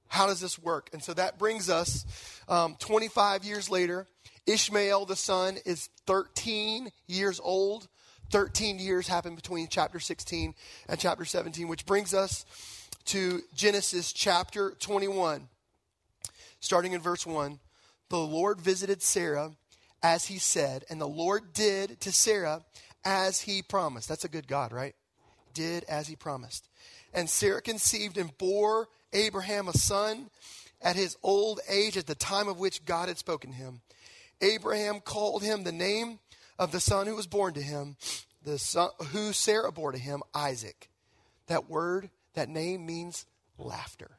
How 0.08 0.26
does 0.26 0.40
this 0.40 0.58
work? 0.58 0.90
And 0.92 1.02
so 1.02 1.14
that 1.14 1.38
brings 1.38 1.70
us 1.70 2.04
um, 2.48 2.76
25 2.78 3.44
years 3.44 3.70
later. 3.70 4.06
Ishmael, 4.46 5.06
the 5.06 5.16
son, 5.16 5.56
is 5.64 5.88
13 6.06 6.90
years 7.06 7.40
old. 7.42 7.88
13 8.30 8.78
years 8.78 9.08
happened 9.08 9.36
between 9.36 9.68
chapter 9.68 10.00
16 10.00 10.54
and 10.88 11.00
chapter 11.00 11.24
17, 11.24 11.68
which 11.68 11.86
brings 11.86 12.12
us 12.12 12.44
to 13.06 13.40
Genesis 13.54 14.12
chapter 14.12 14.72
21. 14.80 15.48
Starting 16.60 16.92
in 16.92 17.00
verse 17.00 17.24
1, 17.24 17.60
the 18.08 18.18
Lord 18.18 18.60
visited 18.60 19.02
Sarah 19.02 19.52
as 20.02 20.26
he 20.26 20.38
said, 20.38 20.84
and 20.90 21.00
the 21.00 21.08
Lord 21.08 21.52
did 21.52 22.00
to 22.00 22.12
Sarah 22.12 22.64
as 23.06 23.40
he 23.40 23.62
promised. 23.62 24.08
That's 24.08 24.24
a 24.24 24.28
good 24.28 24.48
God, 24.48 24.72
right? 24.72 24.94
Did 25.54 25.84
as 25.84 26.08
he 26.08 26.16
promised. 26.16 26.68
And 27.14 27.30
Sarah 27.30 27.62
conceived 27.62 28.18
and 28.18 28.36
bore 28.36 28.88
Abraham 29.12 29.68
a 29.68 29.72
son 29.72 30.28
at 30.82 30.96
his 30.96 31.16
old 31.22 31.60
age, 31.70 31.96
at 31.96 32.06
the 32.06 32.16
time 32.16 32.48
of 32.48 32.58
which 32.58 32.84
God 32.84 33.08
had 33.08 33.16
spoken 33.16 33.50
to 33.52 33.56
him. 33.56 33.80
Abraham 34.42 35.00
called 35.00 35.42
him 35.42 35.62
the 35.62 35.72
name 35.72 36.18
of 36.58 36.72
the 36.72 36.80
son 36.80 37.06
who 37.06 37.14
was 37.14 37.28
born 37.28 37.54
to 37.54 37.62
him, 37.62 37.96
the 38.44 38.58
son 38.58 38.90
who 39.12 39.32
Sarah 39.32 39.72
bore 39.72 39.92
to 39.92 39.98
him, 39.98 40.22
Isaac. 40.34 40.90
That 41.46 41.70
word, 41.70 42.10
that 42.34 42.48
name 42.48 42.84
means 42.84 43.24
laughter. 43.56 44.10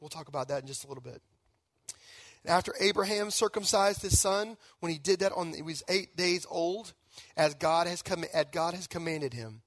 We'll 0.00 0.10
talk 0.10 0.28
about 0.28 0.48
that 0.48 0.60
in 0.60 0.66
just 0.66 0.84
a 0.84 0.88
little 0.88 1.02
bit. 1.02 1.22
After 2.44 2.74
Abraham 2.78 3.30
circumcised 3.30 4.02
his 4.02 4.20
son, 4.20 4.58
when 4.80 4.92
he 4.92 4.98
did 4.98 5.20
that 5.20 5.32
on 5.32 5.54
he 5.54 5.62
was 5.62 5.82
eight 5.88 6.16
days 6.16 6.46
old, 6.50 6.92
as 7.36 7.54
God 7.54 7.86
has 7.86 8.02
com- 8.02 8.24
as 8.32 8.46
God 8.52 8.74
has 8.74 8.86
commanded 8.86 9.34
him, 9.34 9.62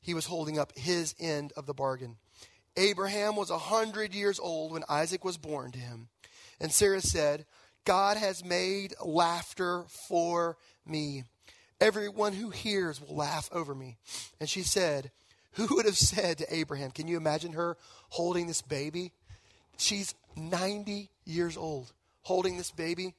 he 0.00 0.14
was 0.14 0.26
holding 0.26 0.58
up 0.58 0.76
his 0.76 1.14
end 1.18 1.52
of 1.56 1.66
the 1.66 1.74
bargain. 1.74 2.16
Abraham 2.76 3.36
was 3.36 3.50
a 3.50 3.58
hundred 3.58 4.14
years 4.14 4.40
old 4.40 4.72
when 4.72 4.84
Isaac 4.88 5.24
was 5.24 5.38
born 5.38 5.70
to 5.72 5.78
him, 5.78 6.08
and 6.60 6.72
Sarah 6.72 7.00
said, 7.00 7.46
"God 7.84 8.16
has 8.16 8.44
made 8.44 8.94
laughter 9.04 9.84
for 9.88 10.56
me. 10.84 11.24
Everyone 11.80 12.32
who 12.32 12.50
hears 12.50 13.00
will 13.00 13.16
laugh 13.16 13.48
over 13.52 13.74
me." 13.74 13.96
And 14.40 14.48
she 14.48 14.62
said, 14.62 15.10
"Who 15.52 15.76
would 15.76 15.86
have 15.86 15.98
said 15.98 16.38
to 16.38 16.54
Abraham? 16.54 16.90
Can 16.90 17.08
you 17.08 17.16
imagine 17.16 17.52
her 17.52 17.76
holding 18.10 18.46
this 18.46 18.62
baby? 18.62 19.12
She's 19.76 20.14
90 20.36 21.10
years 21.24 21.56
old 21.56 21.92
holding 22.22 22.56
this 22.56 22.70
baby, 22.70 23.14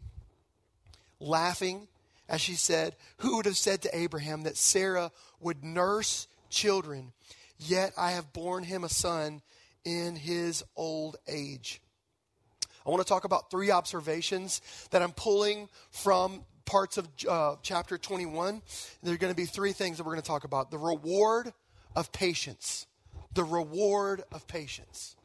laughing 1.20 1.88
as 2.28 2.42
she 2.42 2.54
said, 2.54 2.96
Who 3.18 3.38
would 3.38 3.46
have 3.46 3.58
said 3.58 3.82
to 3.84 3.98
Abraham 3.98 4.44
that 4.44 4.58
Sarah 4.58 5.12
would 5.40 5.64
nurse 5.64 6.28
children? 6.50 7.14
Yet 7.58 7.94
I 7.98 8.12
have 8.12 8.34
borne 8.34 8.64
him 8.64 8.84
a 8.84 8.90
son 8.90 9.42
in 9.84 10.16
his 10.16 10.64
old 10.76 11.18
age. 11.28 11.82
I 12.86 12.90
want 12.90 13.02
to 13.02 13.08
talk 13.08 13.24
about 13.24 13.50
three 13.50 13.72
observations 13.72 14.62
that 14.92 15.02
I'm 15.02 15.12
pulling 15.12 15.70
from 15.90 16.44
parts 16.66 16.98
of 16.98 17.08
uh, 17.28 17.56
chapter 17.62 17.98
21. 17.98 18.62
There 19.02 19.14
are 19.14 19.18
going 19.18 19.34
to 19.34 19.38
be 19.38 19.46
three 19.46 19.74
things 19.74 19.98
that 19.98 20.04
we're 20.04 20.14
going 20.14 20.22
to 20.22 20.28
talk 20.28 20.44
about 20.44 20.72
the 20.72 20.78
reward 20.78 21.54
of 21.96 22.12
patience. 22.12 22.88
The 23.34 23.44
reward 23.44 24.24
of 24.32 24.48
patience 24.48 25.16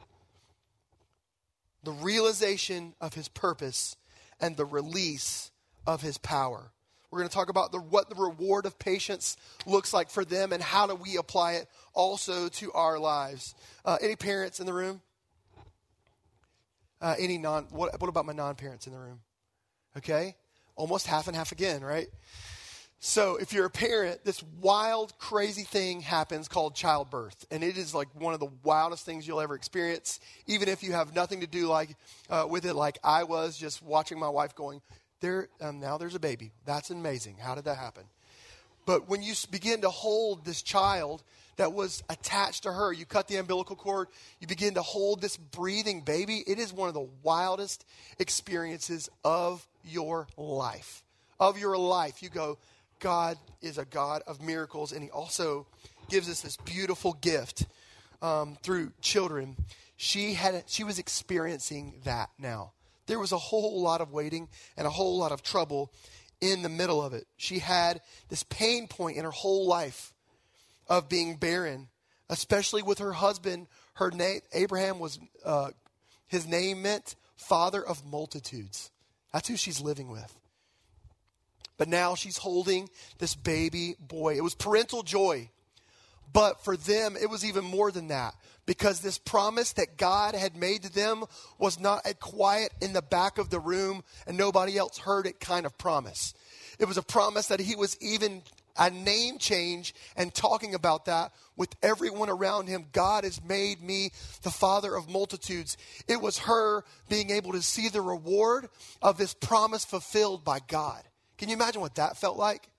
the 1.82 1.92
realization 1.92 2.94
of 3.00 3.14
his 3.14 3.28
purpose 3.28 3.96
and 4.40 4.56
the 4.56 4.64
release 4.64 5.50
of 5.86 6.02
his 6.02 6.18
power. 6.18 6.72
We're 7.10 7.18
going 7.18 7.28
to 7.28 7.34
talk 7.34 7.48
about 7.48 7.72
the, 7.72 7.80
what 7.80 8.08
the 8.08 8.14
reward 8.14 8.66
of 8.66 8.78
patience 8.78 9.36
looks 9.66 9.92
like 9.92 10.10
for 10.10 10.24
them 10.24 10.52
and 10.52 10.62
how 10.62 10.86
do 10.86 10.94
we 10.94 11.16
apply 11.16 11.54
it 11.54 11.68
also 11.92 12.48
to 12.48 12.72
our 12.72 12.98
lives. 12.98 13.54
Uh, 13.84 13.98
any 14.00 14.14
parents 14.14 14.60
in 14.60 14.66
the 14.66 14.72
room? 14.72 15.00
Uh, 17.00 17.16
any 17.18 17.38
non? 17.38 17.66
What, 17.70 18.00
what 18.00 18.08
about 18.08 18.26
my 18.26 18.32
non-parents 18.32 18.86
in 18.86 18.92
the 18.92 18.98
room? 18.98 19.20
Okay, 19.96 20.36
almost 20.76 21.06
half 21.06 21.26
and 21.26 21.36
half 21.36 21.50
again, 21.50 21.82
right? 21.82 22.08
So, 23.02 23.36
if 23.36 23.54
you're 23.54 23.64
a 23.64 23.70
parent, 23.70 24.26
this 24.26 24.42
wild, 24.60 25.16
crazy 25.16 25.62
thing 25.62 26.02
happens 26.02 26.48
called 26.48 26.74
childbirth. 26.74 27.46
And 27.50 27.64
it 27.64 27.78
is 27.78 27.94
like 27.94 28.08
one 28.14 28.34
of 28.34 28.40
the 28.40 28.50
wildest 28.62 29.06
things 29.06 29.26
you'll 29.26 29.40
ever 29.40 29.54
experience, 29.54 30.20
even 30.46 30.68
if 30.68 30.82
you 30.82 30.92
have 30.92 31.14
nothing 31.14 31.40
to 31.40 31.46
do 31.46 31.66
like 31.66 31.96
uh, 32.28 32.46
with 32.46 32.66
it, 32.66 32.74
like 32.74 32.98
I 33.02 33.24
was 33.24 33.56
just 33.56 33.82
watching 33.82 34.18
my 34.18 34.28
wife 34.28 34.54
going, 34.54 34.82
there, 35.20 35.48
um, 35.60 35.80
now 35.80 35.98
there's 35.98 36.14
a 36.14 36.20
baby. 36.20 36.52
That's 36.64 36.90
amazing. 36.90 37.36
How 37.40 37.54
did 37.54 37.64
that 37.64 37.76
happen? 37.76 38.04
But 38.86 39.08
when 39.08 39.22
you 39.22 39.34
begin 39.50 39.82
to 39.82 39.90
hold 39.90 40.44
this 40.44 40.62
child 40.62 41.22
that 41.56 41.72
was 41.72 42.02
attached 42.08 42.62
to 42.62 42.72
her, 42.72 42.92
you 42.92 43.04
cut 43.04 43.28
the 43.28 43.36
umbilical 43.36 43.76
cord, 43.76 44.08
you 44.40 44.46
begin 44.46 44.74
to 44.74 44.82
hold 44.82 45.20
this 45.20 45.36
breathing 45.36 46.00
baby, 46.00 46.42
it 46.46 46.58
is 46.58 46.72
one 46.72 46.88
of 46.88 46.94
the 46.94 47.08
wildest 47.22 47.84
experiences 48.18 49.08
of 49.24 49.66
your 49.84 50.26
life. 50.36 51.02
Of 51.38 51.58
your 51.58 51.76
life. 51.76 52.22
You 52.22 52.30
go, 52.30 52.58
God 52.98 53.36
is 53.60 53.78
a 53.78 53.84
God 53.84 54.22
of 54.26 54.40
miracles, 54.40 54.92
and 54.92 55.02
He 55.02 55.10
also 55.10 55.66
gives 56.08 56.28
us 56.28 56.40
this 56.40 56.56
beautiful 56.56 57.12
gift 57.20 57.66
um, 58.22 58.56
through 58.62 58.92
children. 59.00 59.56
She 59.96 60.34
had 60.34 60.64
she 60.66 60.84
was 60.84 60.98
experiencing 60.98 62.00
that 62.04 62.30
now. 62.38 62.72
There 63.06 63.18
was 63.18 63.32
a 63.32 63.38
whole 63.38 63.82
lot 63.82 64.00
of 64.00 64.12
waiting 64.12 64.48
and 64.76 64.86
a 64.86 64.90
whole 64.90 65.18
lot 65.18 65.32
of 65.32 65.42
trouble 65.42 65.92
in 66.40 66.62
the 66.62 66.68
middle 66.68 67.02
of 67.02 67.12
it. 67.12 67.26
She 67.36 67.58
had 67.58 68.00
this 68.28 68.42
pain 68.44 68.88
point 68.88 69.16
in 69.16 69.24
her 69.24 69.30
whole 69.30 69.66
life 69.66 70.12
of 70.88 71.08
being 71.08 71.36
barren, 71.36 71.88
especially 72.28 72.82
with 72.82 72.98
her 72.98 73.12
husband. 73.12 73.66
Her 73.94 74.10
name 74.10 74.40
Abraham 74.52 74.98
was 74.98 75.18
uh, 75.44 75.70
his 76.26 76.46
name 76.46 76.82
meant 76.82 77.16
father 77.36 77.84
of 77.84 78.04
multitudes. 78.04 78.90
That's 79.32 79.48
who 79.48 79.56
she's 79.56 79.80
living 79.80 80.10
with. 80.10 80.36
But 81.76 81.88
now 81.88 82.14
she's 82.14 82.36
holding 82.36 82.90
this 83.18 83.34
baby 83.34 83.96
boy. 83.98 84.36
It 84.36 84.44
was 84.44 84.54
parental 84.54 85.02
joy. 85.02 85.50
But 86.32 86.64
for 86.64 86.76
them, 86.76 87.16
it 87.20 87.28
was 87.28 87.44
even 87.44 87.64
more 87.64 87.90
than 87.90 88.08
that 88.08 88.34
because 88.66 89.00
this 89.00 89.18
promise 89.18 89.72
that 89.72 89.96
God 89.96 90.34
had 90.34 90.56
made 90.56 90.82
to 90.82 90.92
them 90.92 91.24
was 91.58 91.80
not 91.80 92.06
a 92.06 92.14
quiet 92.14 92.72
in 92.80 92.92
the 92.92 93.02
back 93.02 93.38
of 93.38 93.50
the 93.50 93.58
room 93.58 94.04
and 94.26 94.36
nobody 94.36 94.76
else 94.78 94.98
heard 94.98 95.26
it 95.26 95.40
kind 95.40 95.66
of 95.66 95.76
promise. 95.76 96.34
It 96.78 96.86
was 96.86 96.96
a 96.96 97.02
promise 97.02 97.48
that 97.48 97.60
He 97.60 97.74
was 97.74 97.96
even 98.00 98.42
a 98.80 98.90
name 98.90 99.38
change 99.38 99.94
and 100.16 100.32
talking 100.32 100.74
about 100.74 101.04
that 101.04 101.32
with 101.56 101.74
everyone 101.82 102.30
around 102.30 102.66
him. 102.66 102.86
God 102.92 103.24
has 103.24 103.44
made 103.44 103.82
me 103.82 104.10
the 104.42 104.50
father 104.50 104.94
of 104.94 105.10
multitudes. 105.10 105.76
It 106.08 106.20
was 106.20 106.38
her 106.38 106.84
being 107.08 107.30
able 107.30 107.52
to 107.52 107.62
see 107.62 107.90
the 107.90 108.00
reward 108.00 108.68
of 109.02 109.18
this 109.18 109.34
promise 109.34 109.84
fulfilled 109.84 110.44
by 110.44 110.60
God. 110.66 111.02
Can 111.36 111.50
you 111.50 111.56
imagine 111.56 111.82
what 111.82 111.96
that 111.96 112.16
felt 112.16 112.38
like? 112.38 112.69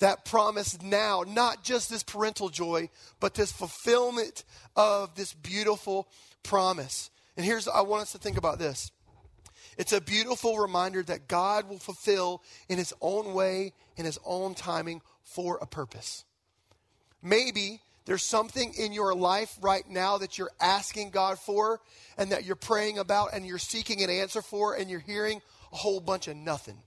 That 0.00 0.24
promise 0.24 0.80
now, 0.82 1.24
not 1.26 1.62
just 1.62 1.88
this 1.88 2.02
parental 2.02 2.48
joy, 2.48 2.90
but 3.20 3.34
this 3.34 3.52
fulfillment 3.52 4.44
of 4.74 5.14
this 5.14 5.32
beautiful 5.32 6.08
promise. 6.42 7.10
And 7.36 7.46
here's, 7.46 7.68
I 7.68 7.82
want 7.82 8.02
us 8.02 8.12
to 8.12 8.18
think 8.18 8.36
about 8.36 8.58
this. 8.58 8.90
It's 9.76 9.92
a 9.92 10.00
beautiful 10.00 10.58
reminder 10.58 11.02
that 11.04 11.28
God 11.28 11.68
will 11.68 11.78
fulfill 11.78 12.42
in 12.68 12.78
His 12.78 12.92
own 13.00 13.34
way, 13.34 13.72
in 13.96 14.04
His 14.04 14.18
own 14.24 14.54
timing, 14.54 15.00
for 15.22 15.58
a 15.60 15.66
purpose. 15.66 16.24
Maybe 17.22 17.80
there's 18.04 18.22
something 18.22 18.74
in 18.74 18.92
your 18.92 19.14
life 19.14 19.56
right 19.62 19.88
now 19.88 20.18
that 20.18 20.38
you're 20.38 20.50
asking 20.60 21.10
God 21.10 21.38
for 21.38 21.80
and 22.18 22.30
that 22.32 22.44
you're 22.44 22.56
praying 22.56 22.98
about 22.98 23.30
and 23.32 23.46
you're 23.46 23.58
seeking 23.58 24.02
an 24.02 24.10
answer 24.10 24.42
for, 24.42 24.74
and 24.74 24.90
you're 24.90 25.00
hearing 25.00 25.40
a 25.72 25.76
whole 25.76 26.00
bunch 26.00 26.28
of 26.28 26.36
nothing 26.36 26.78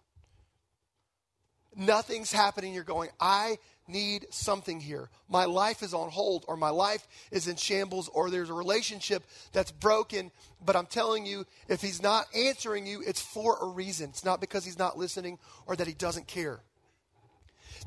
nothing's 1.78 2.32
happening, 2.32 2.74
you're 2.74 2.84
going, 2.84 3.10
I 3.20 3.58
need 3.88 4.28
something 4.30 4.80
here. 4.80 5.10
My 5.30 5.46
life 5.46 5.82
is 5.82 5.94
on 5.94 6.10
hold, 6.10 6.46
or 6.48 6.58
my 6.58 6.70
life 6.70 7.08
is 7.32 7.48
in 7.48 7.56
shambles, 7.56 8.10
or 8.10 8.30
there's 8.30 8.50
a 8.50 8.54
relationship 8.54 9.24
that's 9.54 9.72
broken. 9.72 10.32
But 10.66 10.76
I'm 10.76 10.86
telling 10.86 11.26
you, 11.26 11.46
if 11.70 11.82
he's 11.82 12.02
not 12.02 12.28
answering 12.36 12.86
you, 12.86 13.02
it's 13.06 13.22
for 13.22 13.58
a 13.62 13.68
reason. 13.68 14.10
It's 14.10 14.26
not 14.26 14.42
because 14.42 14.66
he's 14.66 14.80
not 14.80 14.98
listening 14.98 15.40
or 15.66 15.76
that 15.76 15.88
he 15.88 15.94
doesn't 15.94 16.28
care. 16.28 16.60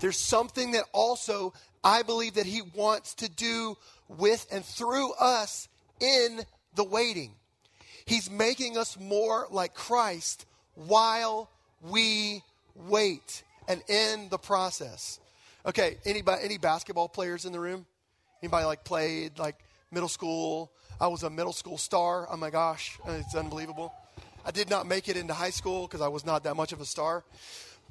There's 0.00 0.18
something 0.18 0.72
that 0.72 0.84
also 0.92 1.52
I 1.84 2.02
believe 2.02 2.34
that 2.34 2.46
he 2.46 2.62
wants 2.74 3.14
to 3.16 3.28
do 3.28 3.76
with 4.08 4.46
and 4.50 4.64
through 4.64 5.12
us 5.14 5.68
in 6.00 6.40
the 6.74 6.84
waiting. 6.84 7.34
He's 8.06 8.30
making 8.30 8.78
us 8.78 8.98
more 8.98 9.46
like 9.50 9.74
Christ 9.74 10.46
while 10.74 11.50
we 11.82 12.42
wait 12.74 13.42
and 13.70 13.82
in 13.88 14.28
the 14.30 14.38
process. 14.38 15.20
Okay, 15.64 15.98
anybody, 16.04 16.42
any 16.44 16.58
basketball 16.58 17.08
players 17.08 17.44
in 17.44 17.52
the 17.52 17.60
room? 17.60 17.86
Anybody 18.42 18.64
like 18.64 18.82
played 18.82 19.38
like 19.38 19.56
middle 19.92 20.08
school? 20.08 20.72
I 21.00 21.06
was 21.06 21.22
a 21.22 21.30
middle 21.30 21.52
school 21.52 21.78
star. 21.78 22.26
Oh 22.28 22.36
my 22.36 22.50
gosh, 22.50 22.98
it's 23.06 23.34
unbelievable. 23.34 23.94
I 24.44 24.50
did 24.50 24.68
not 24.70 24.86
make 24.86 25.08
it 25.08 25.16
into 25.16 25.34
high 25.34 25.50
school 25.50 25.86
because 25.86 26.00
I 26.00 26.08
was 26.08 26.26
not 26.26 26.42
that 26.44 26.56
much 26.56 26.72
of 26.72 26.80
a 26.80 26.84
star. 26.84 27.22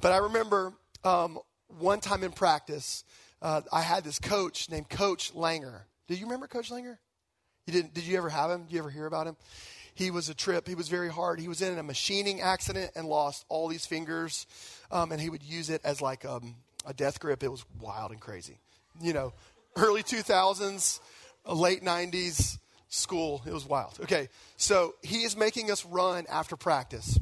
But 0.02 0.12
I 0.12 0.18
remember 0.18 0.74
um, 1.06 1.40
one 1.80 2.02
time 2.02 2.24
in 2.24 2.32
practice, 2.32 3.06
uh, 3.42 3.62
I 3.72 3.82
had 3.82 4.04
this 4.04 4.20
coach 4.20 4.70
named 4.70 4.90
Coach 4.90 5.34
Langer. 5.34 5.82
Do 6.08 6.16
you 6.16 6.26
remember 6.26 6.48
Coach 6.48 6.72
Langer? 6.72 6.98
You 7.68 7.74
didn't? 7.74 7.94
Did 7.94 8.04
you 8.04 8.18
ever 8.18 8.30
have 8.30 8.52
him? 8.52 8.64
Did 8.64 8.74
you 8.74 8.80
ever 8.80 8.90
hear 8.90 9.06
about 9.06 9.28
him? 9.28 9.38
He 10.00 10.12
was 10.12 10.30
a 10.30 10.34
trip. 10.34 10.66
He 10.66 10.76
was 10.76 10.88
very 10.88 11.10
hard. 11.10 11.42
He 11.42 11.50
was 11.50 11.62
in 11.62 11.78
a 11.78 11.84
machining 11.84 12.40
accident 12.40 12.92
and 12.96 13.06
lost 13.06 13.44
all 13.50 13.68
these 13.68 13.86
fingers, 13.86 14.48
um, 14.92 15.12
and 15.12 15.20
he 15.20 15.30
would 15.30 15.44
use 15.44 15.70
it 15.70 15.82
as 15.84 16.02
like 16.02 16.24
um, 16.24 16.56
a 16.86 16.94
death 16.94 17.20
grip. 17.20 17.44
It 17.44 17.50
was 17.50 17.66
wild 17.82 18.12
and 18.12 18.22
crazy. 18.22 18.60
You 19.02 19.12
know, 19.12 19.34
early 19.76 20.02
2000s, 20.02 21.02
late 21.46 21.84
90s 21.84 22.60
school. 22.88 23.42
It 23.46 23.52
was 23.52 23.66
wild. 23.66 24.00
Okay, 24.02 24.30
so 24.56 24.96
he 25.02 25.24
is 25.24 25.36
making 25.36 25.70
us 25.70 25.86
run 25.86 26.26
after 26.30 26.56
practice. 26.56 27.20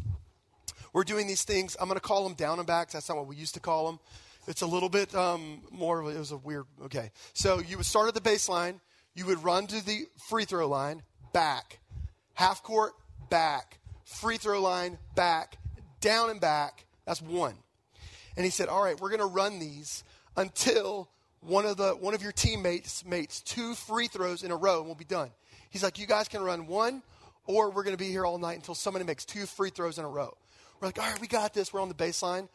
We're 0.94 1.04
doing 1.04 1.26
these 1.26 1.44
things. 1.44 1.76
I'm 1.80 1.88
going 1.88 2.00
to 2.00 2.08
call 2.08 2.24
them 2.26 2.36
down 2.36 2.60
and 2.60 2.68
backs. 2.68 2.94
That's 2.94 3.10
not 3.10 3.18
what 3.18 3.26
we 3.26 3.38
used 3.38 3.56
to 3.56 3.60
call 3.60 3.88
them. 3.88 4.00
It's 4.48 4.62
a 4.62 4.68
little 4.68 4.90
bit 4.90 5.16
um, 5.16 5.64
more. 5.72 6.12
It 6.12 6.20
was 6.20 6.32
a 6.32 6.38
weird. 6.38 6.66
Okay, 6.86 7.10
so 7.34 7.60
you 7.60 7.78
would 7.78 7.88
start 7.88 8.08
at 8.08 8.14
the 8.14 8.22
baseline. 8.22 8.80
You 9.16 9.26
would 9.26 9.44
run 9.44 9.66
to 9.66 9.84
the 9.84 10.06
free 10.30 10.46
throw 10.46 10.68
line, 10.68 11.02
back, 11.34 11.80
half 12.38 12.62
court, 12.62 12.94
back, 13.30 13.80
free 14.06 14.38
throw 14.38 14.62
line, 14.62 15.00
back, 15.16 15.58
down 16.00 16.30
and 16.30 16.40
back. 16.40 16.86
That's 17.06 17.22
one. 17.22 17.56
And 18.36 18.46
he 18.46 18.52
said, 18.52 18.70
"All 18.70 18.84
right, 18.84 19.00
we're 19.00 19.10
going 19.10 19.20
to 19.20 19.26
run 19.26 19.60
these 19.60 20.04
until 20.36 21.10
one 21.42 21.66
of 21.66 21.78
the 21.78 21.94
one 21.94 22.14
of 22.14 22.22
your 22.22 22.32
teammates 22.32 23.04
makes 23.04 23.42
two 23.42 23.74
free 23.74 24.08
throws 24.08 24.44
in 24.44 24.52
a 24.52 24.56
row, 24.56 24.78
and 24.78 24.86
we'll 24.86 24.96
be 24.96 25.04
done." 25.04 25.32
He's 25.72 25.82
like, 25.82 25.98
"You 25.98 26.06
guys 26.06 26.28
can 26.28 26.44
run 26.44 26.68
one, 26.68 27.02
or 27.48 27.72
we're 27.72 27.84
going 27.84 27.98
to 27.98 28.04
be 28.04 28.12
here 28.12 28.26
all 28.26 28.38
night 28.38 28.56
until 28.56 28.76
somebody 28.76 29.04
makes 29.04 29.26
two 29.26 29.48
free 29.48 29.72
throws 29.72 29.98
in 29.98 30.06
a 30.06 30.10
row." 30.10 30.38
We're 30.80 30.90
like, 30.90 31.00
"All 31.00 31.10
right, 31.10 31.20
we 31.20 31.28
got 31.28 31.56
this." 31.56 31.74
We're 31.74 31.82
on 31.82 31.90
the 31.90 31.96
baseline, 31.96 32.50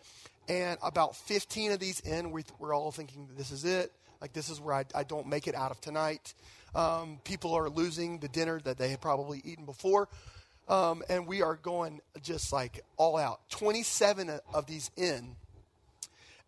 and 0.49 0.79
about 0.81 1.17
15 1.17 1.73
of 1.73 1.81
these 1.81 1.99
in, 2.01 2.31
we, 2.31 2.45
are 2.61 2.73
all 2.73 2.93
thinking, 2.93 3.29
"This 3.37 3.51
is 3.51 3.65
it. 3.65 3.93
Like 4.21 4.33
this 4.33 4.49
is 4.49 4.61
where 4.61 4.77
I, 4.77 4.85
I 4.95 5.03
don't 5.03 5.27
make 5.27 5.49
it 5.49 5.57
out 5.57 5.73
of 5.73 5.81
tonight." 5.81 6.35
Um, 6.75 7.19
people 7.25 7.55
are 7.55 7.69
losing 7.69 8.19
the 8.19 8.29
dinner 8.29 8.61
that 8.65 8.79
they 8.79 8.89
had 8.89 9.01
probably 9.01 9.43
eaten 9.45 9.65
before. 9.65 10.09
Um, 10.69 11.03
and 11.09 11.27
we 11.27 11.43
are 11.43 11.57
going 11.57 12.01
just 12.23 12.53
like 12.53 12.81
all 12.97 13.17
out. 13.17 13.41
27 13.51 14.41
of 14.55 14.67
these 14.67 14.91
in. 14.97 15.37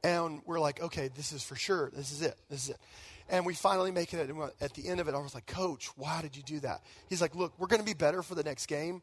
And 0.02 0.42
we're 0.46 0.60
like, 0.60 0.80
okay, 0.80 1.08
this 1.14 1.32
is 1.32 1.42
for 1.42 1.56
sure. 1.56 1.90
This 1.94 2.12
is 2.12 2.22
it. 2.22 2.36
This 2.48 2.64
is 2.64 2.70
it. 2.70 2.76
And 3.28 3.46
we 3.46 3.54
finally 3.54 3.90
make 3.90 4.12
it 4.12 4.30
at 4.60 4.74
the 4.74 4.88
end 4.88 5.00
of 5.00 5.08
it. 5.08 5.14
I 5.14 5.18
was 5.18 5.34
like, 5.34 5.46
Coach, 5.46 5.88
why 5.96 6.20
did 6.20 6.36
you 6.36 6.42
do 6.42 6.60
that? 6.60 6.82
He's 7.08 7.22
like, 7.22 7.34
Look, 7.34 7.54
we're 7.58 7.68
going 7.68 7.80
to 7.80 7.86
be 7.86 7.94
better 7.94 8.22
for 8.22 8.34
the 8.34 8.42
next 8.42 8.66
game 8.66 9.02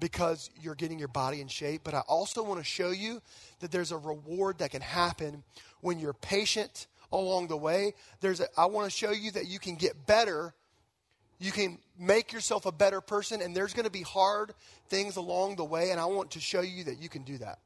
because 0.00 0.50
you're 0.60 0.74
getting 0.74 0.98
your 0.98 1.08
body 1.08 1.40
in 1.40 1.48
shape. 1.48 1.82
But 1.84 1.94
I 1.94 2.00
also 2.00 2.42
want 2.42 2.60
to 2.60 2.64
show 2.64 2.90
you 2.90 3.20
that 3.60 3.70
there's 3.70 3.92
a 3.92 3.98
reward 3.98 4.58
that 4.58 4.70
can 4.70 4.80
happen 4.80 5.42
when 5.80 5.98
you're 5.98 6.14
patient 6.14 6.86
along 7.12 7.48
the 7.48 7.56
way. 7.56 7.94
There's 8.20 8.40
a, 8.40 8.46
I 8.56 8.66
want 8.66 8.90
to 8.90 8.96
show 8.96 9.10
you 9.10 9.30
that 9.32 9.48
you 9.48 9.58
can 9.58 9.76
get 9.76 10.06
better 10.06 10.54
you 11.38 11.52
can 11.52 11.78
make 11.98 12.32
yourself 12.32 12.66
a 12.66 12.72
better 12.72 13.00
person, 13.00 13.40
and 13.40 13.54
there's 13.54 13.72
going 13.72 13.84
to 13.84 13.90
be 13.90 14.02
hard 14.02 14.52
things 14.88 15.16
along 15.16 15.56
the 15.56 15.64
way, 15.64 15.90
and 15.90 16.00
I 16.00 16.06
want 16.06 16.32
to 16.32 16.40
show 16.40 16.60
you 16.60 16.84
that 16.84 17.00
you 17.00 17.08
can 17.08 17.22
do 17.22 17.38
that. 17.38 17.58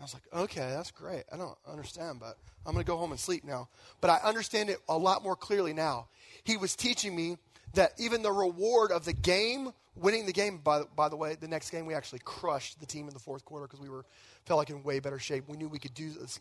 I 0.00 0.04
was 0.04 0.14
like, 0.14 0.24
okay, 0.34 0.72
that's 0.74 0.90
great. 0.90 1.22
I 1.32 1.36
don't 1.36 1.56
understand, 1.70 2.18
but 2.18 2.36
I'm 2.66 2.72
going 2.72 2.84
to 2.84 2.90
go 2.90 2.96
home 2.96 3.12
and 3.12 3.20
sleep 3.20 3.44
now. 3.44 3.68
But 4.00 4.10
I 4.10 4.16
understand 4.24 4.68
it 4.68 4.78
a 4.88 4.98
lot 4.98 5.22
more 5.22 5.36
clearly 5.36 5.72
now. 5.72 6.08
He 6.42 6.56
was 6.56 6.74
teaching 6.74 7.14
me 7.14 7.36
that 7.74 7.92
even 7.98 8.22
the 8.22 8.32
reward 8.32 8.90
of 8.90 9.04
the 9.04 9.12
game, 9.12 9.70
winning 9.94 10.26
the 10.26 10.32
game, 10.32 10.58
by, 10.58 10.82
by 10.96 11.08
the 11.08 11.14
way, 11.14 11.36
the 11.36 11.46
next 11.46 11.70
game 11.70 11.86
we 11.86 11.94
actually 11.94 12.18
crushed 12.24 12.80
the 12.80 12.86
team 12.86 13.06
in 13.06 13.14
the 13.14 13.20
fourth 13.20 13.44
quarter 13.44 13.68
because 13.68 13.80
we 13.80 13.88
were 13.88 14.04
felt 14.44 14.58
like 14.58 14.70
in 14.70 14.82
way 14.82 14.98
better 14.98 15.20
shape. 15.20 15.44
We 15.46 15.56
knew 15.56 15.68
we 15.68 15.78
could 15.78 15.94
do 15.94 16.10
this, 16.10 16.40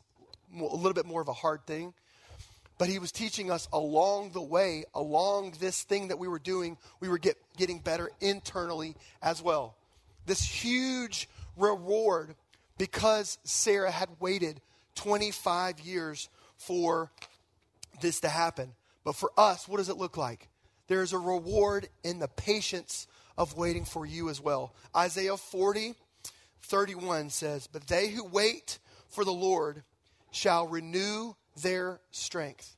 a 0.59 0.63
little 0.63 0.93
bit 0.93 1.05
more 1.05 1.21
of 1.21 1.27
a 1.27 1.33
hard 1.33 1.63
thing 1.67 1.93
but 2.81 2.89
he 2.89 2.97
was 2.97 3.11
teaching 3.11 3.51
us 3.51 3.69
along 3.71 4.31
the 4.31 4.41
way, 4.41 4.85
along 4.95 5.53
this 5.59 5.83
thing 5.83 6.07
that 6.07 6.17
we 6.17 6.27
were 6.27 6.39
doing, 6.39 6.75
we 6.99 7.09
were 7.09 7.19
get, 7.19 7.37
getting 7.55 7.77
better 7.77 8.09
internally 8.19 8.95
as 9.21 9.39
well. 9.39 9.75
This 10.25 10.41
huge 10.41 11.29
reward 11.55 12.33
because 12.79 13.37
Sarah 13.43 13.91
had 13.91 14.09
waited 14.19 14.61
25 14.95 15.79
years 15.81 16.27
for 16.57 17.11
this 18.01 18.21
to 18.21 18.29
happen. 18.29 18.71
But 19.03 19.15
for 19.15 19.31
us, 19.37 19.67
what 19.67 19.77
does 19.77 19.89
it 19.89 19.97
look 19.97 20.17
like? 20.17 20.49
There's 20.87 21.13
a 21.13 21.19
reward 21.19 21.87
in 22.03 22.17
the 22.17 22.29
patience 22.29 23.05
of 23.37 23.55
waiting 23.55 23.85
for 23.85 24.07
you 24.07 24.27
as 24.27 24.41
well. 24.41 24.73
Isaiah 24.97 25.37
40, 25.37 25.93
31 26.63 27.29
says, 27.29 27.67
But 27.67 27.85
they 27.85 28.07
who 28.07 28.25
wait 28.25 28.79
for 29.07 29.23
the 29.23 29.29
Lord 29.29 29.83
shall 30.31 30.67
renew 30.67 31.35
their 31.55 31.99
strength. 32.11 32.75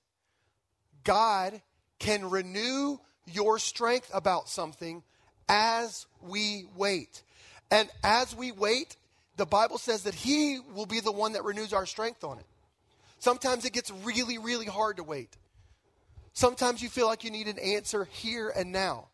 God 1.04 1.62
can 2.00 2.30
renew 2.30 2.98
your 3.26 3.60
strength 3.60 4.10
about 4.14 4.50
something 4.50 5.04
as 5.48 6.06
we 6.22 6.66
wait. 6.76 7.24
And 7.72 7.90
as 8.04 8.36
we 8.36 8.52
wait, 8.52 8.98
the 9.38 9.46
Bible 9.46 9.78
says 9.78 10.04
that 10.04 10.14
He 10.14 10.60
will 10.74 10.86
be 10.86 11.00
the 11.00 11.12
one 11.12 11.34
that 11.34 11.44
renews 11.44 11.74
our 11.74 11.86
strength 11.86 12.24
on 12.24 12.40
it. 12.40 12.46
Sometimes 13.20 13.66
it 13.66 13.74
gets 13.74 13.92
really, 14.04 14.38
really 14.38 14.66
hard 14.66 14.98
to 14.98 15.04
wait. 15.04 15.38
Sometimes 16.34 16.82
you 16.82 16.90
feel 16.90 17.08
like 17.08 17.24
you 17.24 17.32
need 17.32 17.48
an 17.48 17.60
answer 17.60 18.06
here 18.06 18.50
and 18.50 18.72
now. 18.72 19.08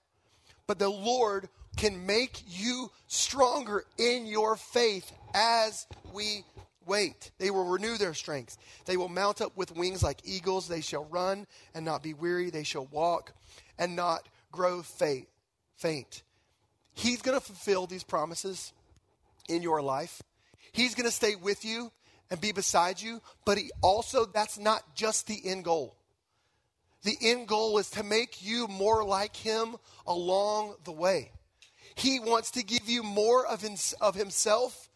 But 0.67 0.79
the 0.79 0.89
Lord 0.89 1.49
can 1.77 2.05
make 2.05 2.43
you 2.47 2.91
stronger 3.07 3.83
in 3.97 4.25
your 4.25 4.55
faith 4.55 5.11
as 5.33 5.85
we 6.13 6.43
wait. 6.89 7.31
They 7.37 7.51
will 7.51 7.63
renew 7.63 7.95
their 7.97 8.13
strength. 8.13 8.57
They 8.85 8.97
will 8.97 9.07
mount 9.07 9.39
up 9.39 9.55
with 9.55 9.75
wings 9.75 10.03
like 10.03 10.19
eagles. 10.25 10.67
They 10.67 10.81
shall 10.81 11.05
run 11.05 11.47
and 11.73 11.85
not 11.85 12.03
be 12.03 12.13
weary. 12.13 12.49
They 12.49 12.63
shall 12.63 12.87
walk 12.87 13.31
and 13.77 13.95
not 13.95 14.27
grow 14.51 14.81
faint. 14.81 15.27
He's 16.93 17.21
going 17.21 17.39
to 17.39 17.45
fulfill 17.45 17.87
these 17.87 18.03
promises 18.03 18.73
in 19.47 19.61
your 19.61 19.81
life. 19.81 20.21
He's 20.73 20.95
going 20.95 21.05
to 21.05 21.15
stay 21.15 21.35
with 21.35 21.63
you 21.63 21.91
and 22.29 22.41
be 22.41 22.51
beside 22.51 23.01
you, 23.01 23.21
but 23.45 23.57
he 23.57 23.71
also, 23.81 24.25
that's 24.25 24.59
not 24.59 24.95
just 24.95 25.27
the 25.27 25.39
end 25.45 25.63
goal. 25.63 25.95
The 27.03 27.17
end 27.21 27.47
goal 27.47 27.77
is 27.77 27.89
to 27.91 28.03
make 28.03 28.43
you 28.43 28.67
more 28.67 29.05
like 29.05 29.35
him 29.35 29.77
along 30.05 30.75
the 30.83 30.91
way. 30.91 31.31
He 31.95 32.19
wants 32.19 32.51
to 32.51 32.63
give 32.63 32.89
you 32.89 33.03
more 33.03 33.45
of 33.45 33.61
himself 33.61 34.89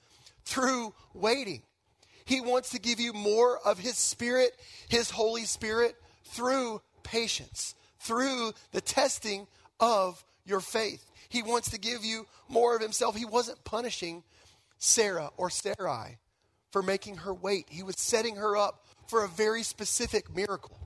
through 0.45 0.93
waiting. 1.13 1.63
He 2.25 2.41
wants 2.41 2.69
to 2.71 2.79
give 2.79 2.99
you 2.99 3.13
more 3.13 3.59
of 3.59 3.79
His 3.79 3.97
Spirit, 3.97 4.59
His 4.89 5.11
Holy 5.11 5.45
Spirit, 5.45 5.95
through 6.25 6.81
patience, 7.03 7.75
through 7.99 8.53
the 8.71 8.81
testing 8.81 9.47
of 9.79 10.23
your 10.45 10.59
faith. 10.59 11.09
He 11.29 11.41
wants 11.41 11.71
to 11.71 11.79
give 11.79 12.03
you 12.03 12.27
more 12.47 12.75
of 12.75 12.81
Himself. 12.81 13.15
He 13.15 13.25
wasn't 13.25 13.63
punishing 13.63 14.23
Sarah 14.77 15.31
or 15.37 15.49
Sarai 15.49 16.17
for 16.71 16.81
making 16.81 17.17
her 17.17 17.33
wait, 17.33 17.67
He 17.69 17.83
was 17.83 17.99
setting 17.99 18.35
her 18.37 18.57
up 18.57 18.83
for 19.07 19.23
a 19.23 19.27
very 19.27 19.63
specific 19.63 20.35
miracle. 20.35 20.83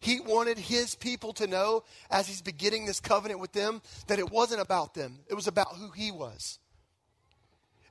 He 0.00 0.20
wanted 0.20 0.58
his 0.58 0.94
people 0.94 1.32
to 1.34 1.46
know, 1.46 1.82
as 2.10 2.28
he's 2.28 2.42
beginning 2.42 2.86
this 2.86 3.00
covenant 3.00 3.40
with 3.40 3.52
them, 3.52 3.82
that 4.06 4.18
it 4.18 4.30
wasn't 4.30 4.60
about 4.60 4.94
them. 4.94 5.20
It 5.28 5.34
was 5.34 5.46
about 5.46 5.76
who 5.76 5.90
he 5.90 6.10
was. 6.10 6.58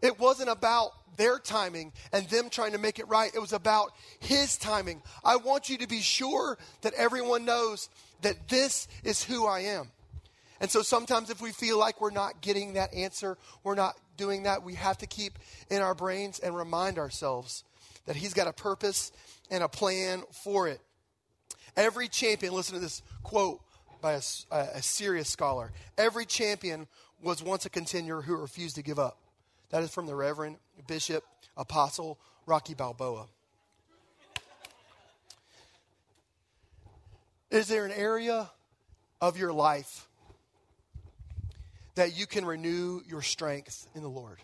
It 0.05 0.19
wasn't 0.19 0.49
about 0.49 0.91
their 1.17 1.39
timing 1.39 1.93
and 2.13 2.29
them 2.29 2.51
trying 2.51 2.73
to 2.73 2.77
make 2.77 2.99
it 2.99 3.07
right. 3.07 3.31
It 3.33 3.39
was 3.39 3.53
about 3.53 3.91
His 4.19 4.55
timing. 4.55 5.01
I 5.23 5.37
want 5.37 5.67
you 5.67 5.79
to 5.79 5.87
be 5.87 6.01
sure 6.01 6.59
that 6.81 6.93
everyone 6.93 7.43
knows 7.43 7.89
that 8.21 8.47
this 8.47 8.87
is 9.03 9.23
who 9.23 9.47
I 9.47 9.61
am. 9.61 9.89
And 10.61 10.69
so 10.69 10.83
sometimes 10.83 11.31
if 11.31 11.41
we 11.41 11.51
feel 11.51 11.79
like 11.79 11.99
we're 11.99 12.11
not 12.11 12.41
getting 12.41 12.73
that 12.73 12.93
answer, 12.93 13.35
we're 13.63 13.73
not 13.73 13.95
doing 14.15 14.43
that, 14.43 14.61
we 14.61 14.75
have 14.75 14.99
to 14.99 15.07
keep 15.07 15.39
in 15.71 15.81
our 15.81 15.95
brains 15.95 16.37
and 16.37 16.55
remind 16.55 16.99
ourselves 16.99 17.63
that 18.05 18.15
He's 18.15 18.35
got 18.35 18.47
a 18.47 18.53
purpose 18.53 19.11
and 19.49 19.63
a 19.63 19.67
plan 19.67 20.21
for 20.31 20.67
it. 20.67 20.81
Every 21.75 22.09
champion, 22.09 22.53
listen 22.53 22.75
to 22.75 22.79
this 22.79 23.01
quote 23.23 23.59
by 24.01 24.13
a, 24.13 24.21
a 24.51 24.83
serious 24.83 25.29
scholar. 25.29 25.71
Every 25.97 26.27
champion 26.27 26.85
was 27.23 27.41
once 27.41 27.65
a 27.65 27.71
contender 27.71 28.21
who 28.21 28.35
refused 28.35 28.75
to 28.75 28.83
give 28.83 28.99
up. 28.99 29.17
That 29.69 29.83
is 29.83 29.91
from 29.91 30.05
the 30.05 30.15
Reverend 30.15 30.57
Bishop 30.87 31.23
Apostle 31.57 32.19
Rocky 32.45 32.73
Balboa. 32.73 33.27
Is 37.49 37.67
there 37.67 37.85
an 37.85 37.91
area 37.91 38.49
of 39.21 39.37
your 39.37 39.53
life 39.53 40.07
that 41.95 42.17
you 42.17 42.27
can 42.27 42.45
renew 42.45 43.01
your 43.07 43.21
strength 43.21 43.87
in 43.95 44.01
the 44.01 44.09
Lord? 44.09 44.39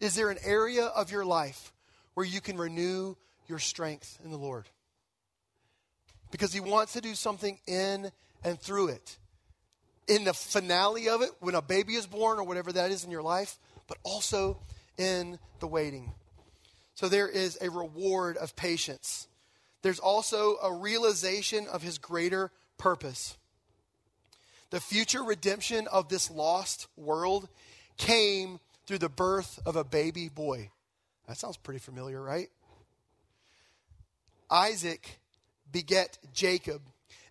Is 0.00 0.14
there 0.14 0.30
an 0.30 0.38
area 0.44 0.86
of 0.86 1.10
your 1.10 1.24
life 1.24 1.72
where 2.14 2.26
you 2.26 2.40
can 2.40 2.58
renew 2.58 3.14
your 3.48 3.58
strength 3.58 4.18
in 4.24 4.30
the 4.30 4.36
Lord? 4.36 4.68
Because 6.30 6.52
He 6.52 6.60
wants 6.60 6.92
to 6.92 7.00
do 7.00 7.14
something 7.14 7.58
in 7.66 8.10
and 8.44 8.60
through 8.60 8.88
it. 8.88 9.18
In 10.08 10.24
the 10.24 10.34
finale 10.34 11.08
of 11.08 11.22
it, 11.22 11.30
when 11.40 11.54
a 11.54 11.62
baby 11.62 11.94
is 11.94 12.06
born 12.06 12.38
or 12.38 12.44
whatever 12.44 12.72
that 12.72 12.90
is 12.90 13.04
in 13.04 13.10
your 13.10 13.22
life, 13.22 13.58
but 13.92 14.10
also 14.10 14.56
in 14.96 15.38
the 15.60 15.66
waiting. 15.66 16.14
So 16.94 17.10
there 17.10 17.28
is 17.28 17.58
a 17.60 17.68
reward 17.68 18.38
of 18.38 18.56
patience. 18.56 19.28
There's 19.82 19.98
also 19.98 20.56
a 20.62 20.72
realization 20.72 21.66
of 21.70 21.82
his 21.82 21.98
greater 21.98 22.50
purpose. 22.78 23.36
The 24.70 24.80
future 24.80 25.22
redemption 25.22 25.88
of 25.88 26.08
this 26.08 26.30
lost 26.30 26.86
world 26.96 27.50
came 27.98 28.60
through 28.86 28.96
the 28.96 29.10
birth 29.10 29.60
of 29.66 29.76
a 29.76 29.84
baby 29.84 30.30
boy. 30.30 30.70
That 31.28 31.36
sounds 31.36 31.58
pretty 31.58 31.80
familiar, 31.80 32.22
right? 32.22 32.48
Isaac 34.50 35.20
beget 35.70 36.16
Jacob, 36.32 36.80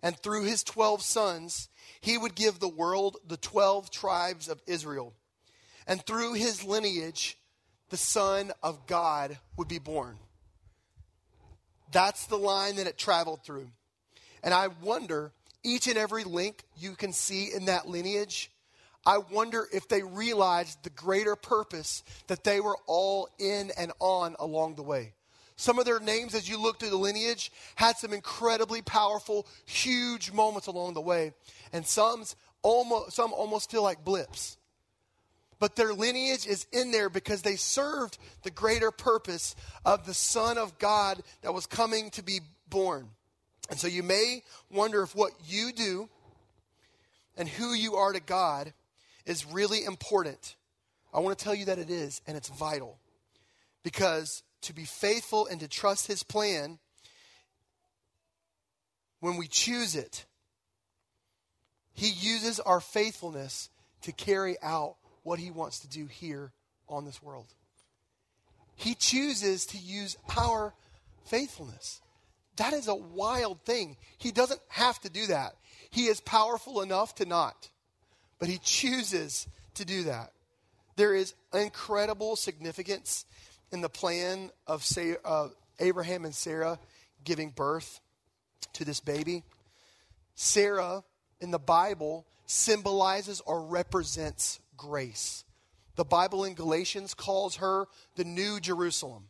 and 0.03 0.15
through 0.15 0.43
his 0.43 0.63
12 0.63 1.01
sons, 1.01 1.69
he 2.01 2.19
would 2.19 2.35
give 2.35 2.59
the 2.59 2.69
world 2.69 3.17
the 3.27 3.37
12 3.37 3.89
tribes 3.89 4.47
of 4.47 4.61
Israel. 4.67 5.15
And 5.87 6.05
through 6.05 6.33
his 6.33 6.63
lineage, 6.63 7.37
the 7.89 7.97
Son 7.97 8.51
of 8.63 8.87
God 8.87 9.37
would 9.57 9.67
be 9.67 9.79
born. 9.79 10.17
That's 11.91 12.25
the 12.27 12.37
line 12.37 12.77
that 12.77 12.87
it 12.87 12.97
traveled 12.97 13.43
through. 13.43 13.69
And 14.43 14.53
I 14.53 14.67
wonder, 14.81 15.33
each 15.63 15.87
and 15.87 15.97
every 15.97 16.23
link 16.23 16.63
you 16.77 16.95
can 16.95 17.13
see 17.13 17.53
in 17.53 17.65
that 17.65 17.87
lineage, 17.87 18.49
I 19.05 19.17
wonder 19.17 19.67
if 19.73 19.87
they 19.87 20.03
realized 20.03 20.83
the 20.83 20.89
greater 20.89 21.35
purpose 21.35 22.03
that 22.27 22.43
they 22.43 22.59
were 22.59 22.77
all 22.87 23.27
in 23.39 23.71
and 23.77 23.91
on 23.99 24.35
along 24.39 24.75
the 24.75 24.83
way. 24.83 25.13
Some 25.55 25.79
of 25.79 25.85
their 25.85 25.99
names, 25.99 26.33
as 26.33 26.49
you 26.49 26.59
look 26.59 26.79
through 26.79 26.89
the 26.89 26.97
lineage, 26.97 27.51
had 27.75 27.97
some 27.97 28.13
incredibly 28.13 28.81
powerful, 28.81 29.45
huge 29.65 30.31
moments 30.31 30.67
along 30.67 30.93
the 30.93 31.01
way. 31.01 31.33
And 31.73 31.85
some 31.85 32.23
almost, 32.63 33.15
some 33.15 33.33
almost 33.33 33.69
feel 33.69 33.83
like 33.83 34.03
blips. 34.03 34.57
But 35.61 35.75
their 35.75 35.93
lineage 35.93 36.47
is 36.47 36.65
in 36.71 36.89
there 36.89 37.07
because 37.07 37.43
they 37.43 37.55
served 37.55 38.17
the 38.41 38.49
greater 38.49 38.89
purpose 38.89 39.55
of 39.85 40.07
the 40.07 40.13
Son 40.15 40.57
of 40.57 40.79
God 40.79 41.21
that 41.43 41.53
was 41.53 41.67
coming 41.67 42.09
to 42.11 42.23
be 42.23 42.39
born. 42.67 43.09
And 43.69 43.79
so 43.79 43.85
you 43.87 44.01
may 44.01 44.41
wonder 44.71 45.03
if 45.03 45.15
what 45.15 45.33
you 45.45 45.71
do 45.71 46.09
and 47.37 47.47
who 47.47 47.73
you 47.73 47.93
are 47.93 48.11
to 48.11 48.19
God 48.19 48.73
is 49.27 49.45
really 49.45 49.85
important. 49.85 50.55
I 51.13 51.19
want 51.19 51.37
to 51.37 51.43
tell 51.43 51.53
you 51.53 51.65
that 51.65 51.77
it 51.77 51.91
is, 51.91 52.23
and 52.25 52.35
it's 52.35 52.49
vital. 52.49 52.97
Because 53.83 54.41
to 54.61 54.73
be 54.73 54.85
faithful 54.85 55.45
and 55.45 55.59
to 55.59 55.67
trust 55.67 56.07
His 56.07 56.23
plan, 56.23 56.79
when 59.19 59.37
we 59.37 59.47
choose 59.47 59.95
it, 59.95 60.25
He 61.93 62.09
uses 62.09 62.59
our 62.59 62.81
faithfulness 62.81 63.69
to 64.01 64.11
carry 64.11 64.57
out 64.63 64.95
what 65.23 65.39
He 65.39 65.51
wants 65.51 65.79
to 65.79 65.87
do 65.87 66.05
here 66.05 66.51
on 66.87 67.05
this 67.05 67.21
world. 67.21 67.47
He 68.75 68.95
chooses 68.95 69.65
to 69.67 69.77
use 69.77 70.17
our 70.37 70.73
faithfulness. 71.25 72.01
That 72.57 72.73
is 72.73 72.87
a 72.87 72.95
wild 72.95 73.61
thing. 73.63 73.97
He 74.17 74.31
doesn't 74.31 74.61
have 74.69 74.99
to 75.01 75.09
do 75.09 75.27
that. 75.27 75.55
He 75.89 76.05
is 76.05 76.21
powerful 76.21 76.81
enough 76.81 77.15
to 77.15 77.25
not, 77.25 77.69
but 78.39 78.49
He 78.49 78.57
chooses 78.57 79.47
to 79.75 79.85
do 79.85 80.03
that. 80.03 80.31
There 80.95 81.13
is 81.13 81.33
incredible 81.53 82.35
significance 82.35 83.25
in 83.71 83.81
the 83.81 83.89
plan 83.89 84.51
of 84.67 84.85
Abraham 85.79 86.25
and 86.25 86.35
Sarah 86.35 86.79
giving 87.23 87.49
birth 87.49 87.99
to 88.73 88.85
this 88.85 88.99
baby. 88.99 89.43
Sarah 90.35 91.03
in 91.39 91.51
the 91.51 91.59
Bible 91.59 92.25
symbolizes 92.45 93.41
or 93.41 93.61
represents 93.61 94.59
grace. 94.81 95.45
The 95.95 96.03
Bible 96.03 96.43
in 96.43 96.55
Galatians 96.55 97.13
calls 97.13 97.57
her 97.57 97.85
the 98.15 98.23
New 98.23 98.59
Jerusalem. 98.59 99.25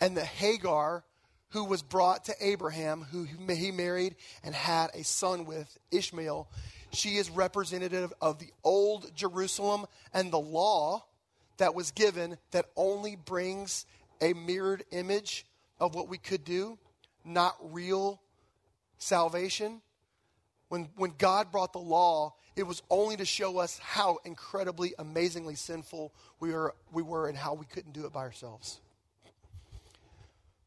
And 0.00 0.16
the 0.16 0.24
Hagar, 0.24 1.04
who 1.50 1.64
was 1.64 1.82
brought 1.82 2.24
to 2.24 2.34
Abraham, 2.40 3.02
who 3.02 3.24
he 3.24 3.70
married 3.70 4.16
and 4.42 4.54
had 4.56 4.90
a 4.94 5.04
son 5.04 5.44
with, 5.44 5.78
Ishmael, 5.92 6.48
she 6.92 7.16
is 7.16 7.30
representative 7.30 8.12
of 8.20 8.40
the 8.40 8.50
old 8.64 9.14
Jerusalem 9.14 9.86
and 10.12 10.32
the 10.32 10.40
law 10.40 11.04
that 11.58 11.76
was 11.76 11.92
given 11.92 12.38
that 12.50 12.66
only 12.74 13.14
brings 13.14 13.86
a 14.20 14.32
mirrored 14.32 14.84
image 14.90 15.46
of 15.78 15.94
what 15.94 16.08
we 16.08 16.18
could 16.18 16.44
do, 16.44 16.76
not 17.24 17.56
real 17.60 18.20
salvation. 18.98 19.80
When, 20.72 20.88
when 20.96 21.12
God 21.18 21.52
brought 21.52 21.74
the 21.74 21.78
law, 21.78 22.32
it 22.56 22.62
was 22.62 22.82
only 22.88 23.16
to 23.18 23.26
show 23.26 23.58
us 23.58 23.78
how 23.78 24.20
incredibly, 24.24 24.94
amazingly 24.98 25.54
sinful 25.54 26.14
we 26.40 26.50
were, 26.50 26.74
we 26.90 27.02
were 27.02 27.28
and 27.28 27.36
how 27.36 27.52
we 27.52 27.66
couldn't 27.66 27.92
do 27.92 28.06
it 28.06 28.12
by 28.14 28.20
ourselves. 28.20 28.80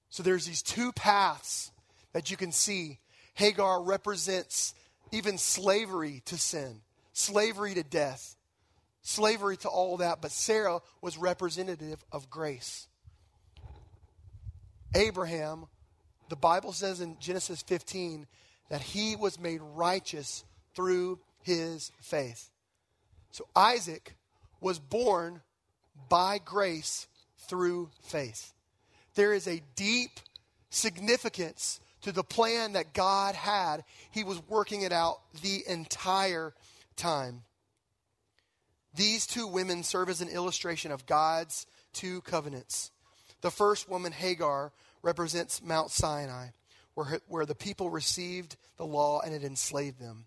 So 0.10 0.22
there's 0.22 0.46
these 0.46 0.62
two 0.62 0.91
paths 0.91 1.72
that 2.13 2.30
you 2.30 2.38
can 2.38 2.52
see. 2.52 3.00
Hagar 3.34 3.82
represents 3.82 4.76
even 5.12 5.39
slavery 5.39 6.22
to 6.26 6.38
sin, 6.38 6.82
slavery 7.13 7.74
to 7.74 7.84
death 7.84 8.36
slavery 9.06 9.56
to 9.56 9.70
all 9.70 9.98
that, 9.98 10.20
but 10.20 10.32
Sarah 10.32 10.80
was 11.00 11.15
representative 11.15 12.04
of 12.12 12.28
grace. 12.30 12.88
Abraham, 14.96 15.65
the 16.30 16.36
Bible 16.36 16.74
says 16.74 17.02
in 17.02 17.18
Genesis 17.20 17.62
15 17.62 18.26
that 18.69 18.82
he 18.82 19.15
was 19.15 19.39
made 19.39 19.62
righteous 19.62 20.43
through 20.75 21.19
his 21.43 21.91
faith. 22.01 22.49
So 23.32 23.47
Isaac 23.56 24.15
was 24.60 24.80
born 24.80 25.41
by 26.10 26.39
grace 26.43 27.08
through 27.47 27.89
faith. 28.01 28.54
There 29.15 29.34
is 29.34 29.47
a 29.47 29.62
deep 29.75 30.19
significance 30.69 31.80
to 32.01 32.12
the 32.12 32.23
plan 32.23 32.73
that 32.73 32.93
God 32.93 33.36
had. 33.36 33.84
He 34.12 34.23
was 34.23 34.41
working 34.47 34.82
it 34.82 34.91
out 34.91 35.19
the 35.41 35.63
entire 35.67 36.54
time. 36.95 37.43
These 38.95 39.28
two 39.28 39.47
women 39.47 39.84
serve 39.84 40.10
as 40.10 40.21
an 40.21 40.30
illustration 40.30 40.91
of 40.91 41.06
God's 41.06 41.65
two 41.93 42.21
covenants. 42.21 42.91
The 43.41 43.51
first 43.51 43.89
woman, 43.89 44.12
Hagar, 44.12 44.71
represents 45.01 45.62
Mount 45.62 45.91
Sinai, 45.91 46.47
where, 46.96 47.20
where 47.28 47.46
the 47.46 47.56
people 47.56 47.90
received 47.90 48.56
the 48.78 48.86
law 48.86 49.22
and 49.22 49.34
it 49.34 49.44
enslaved 49.44 50.00
them. 50.00 50.26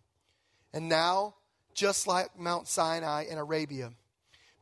And 0.72 0.88
now, 0.88 1.34
just 1.74 2.06
like 2.06 2.38
Mount 2.38 2.68
Sinai 2.68 3.24
in 3.28 3.38
Arabia, 3.38 3.92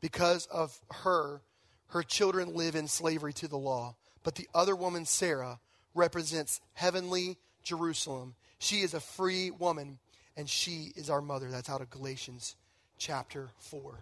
because 0.00 0.46
of 0.46 0.78
her, 0.90 1.42
her 1.88 2.02
children 2.02 2.54
live 2.54 2.76
in 2.76 2.88
slavery 2.88 3.32
to 3.34 3.48
the 3.48 3.58
law. 3.58 3.96
But 4.22 4.36
the 4.36 4.48
other 4.54 4.74
woman, 4.74 5.04
Sarah, 5.04 5.60
represents 5.94 6.60
heavenly 6.74 7.38
Jerusalem. 7.62 8.34
She 8.58 8.76
is 8.76 8.94
a 8.94 9.00
free 9.00 9.50
woman, 9.50 9.98
and 10.36 10.48
she 10.48 10.92
is 10.96 11.10
our 11.10 11.22
mother. 11.22 11.50
That's 11.50 11.70
out 11.70 11.80
of 11.80 11.90
Galatians 11.90 12.56
chapter 12.98 13.50
4. 13.58 13.98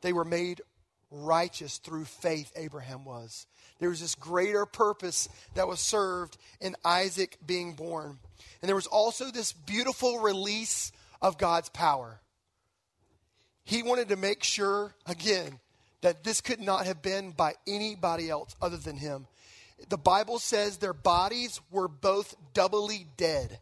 They 0.00 0.12
were 0.12 0.24
made 0.24 0.62
righteous 1.10 1.78
through 1.78 2.04
faith, 2.04 2.52
Abraham 2.56 3.04
was. 3.04 3.46
There 3.78 3.88
was 3.88 4.00
this 4.00 4.14
greater 4.14 4.66
purpose 4.66 5.28
that 5.54 5.68
was 5.68 5.80
served 5.80 6.36
in 6.60 6.76
Isaac 6.84 7.38
being 7.44 7.74
born. 7.74 8.18
And 8.60 8.68
there 8.68 8.76
was 8.76 8.86
also 8.86 9.30
this 9.30 9.52
beautiful 9.52 10.20
release 10.20 10.92
of 11.22 11.38
God's 11.38 11.68
power. 11.70 12.20
He 13.64 13.82
wanted 13.82 14.08
to 14.08 14.16
make 14.16 14.42
sure, 14.42 14.94
again, 15.06 15.60
that 16.02 16.24
this 16.24 16.40
could 16.40 16.60
not 16.60 16.86
have 16.86 17.02
been 17.02 17.30
by 17.30 17.54
anybody 17.66 18.30
else 18.30 18.54
other 18.60 18.76
than 18.76 18.96
him. 18.96 19.26
The 19.88 19.98
Bible 19.98 20.38
says 20.38 20.76
their 20.76 20.92
bodies 20.92 21.60
were 21.70 21.88
both 21.88 22.34
doubly 22.52 23.06
dead. 23.16 23.58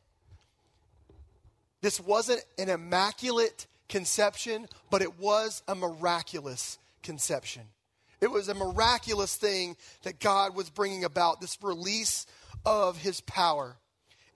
This 1.81 2.01
wasn't 2.01 2.45
an 2.59 2.69
immaculate 2.69 3.67
conception, 3.89 4.69
but 4.91 5.03
it 5.03 5.19
was 5.19 5.63
a 5.69 5.75
miraculous 5.75 6.79
conception. 7.03 7.63
It 8.21 8.31
was 8.31 8.49
a 8.49 8.55
miraculous 8.55 9.37
thing 9.37 9.77
that 10.03 10.21
God 10.21 10.55
was 10.55 10.71
bringing 10.71 11.05
about, 11.05 11.41
this 11.41 11.59
release 11.63 12.27
of 12.65 12.99
his 12.99 13.21
power. 13.21 13.77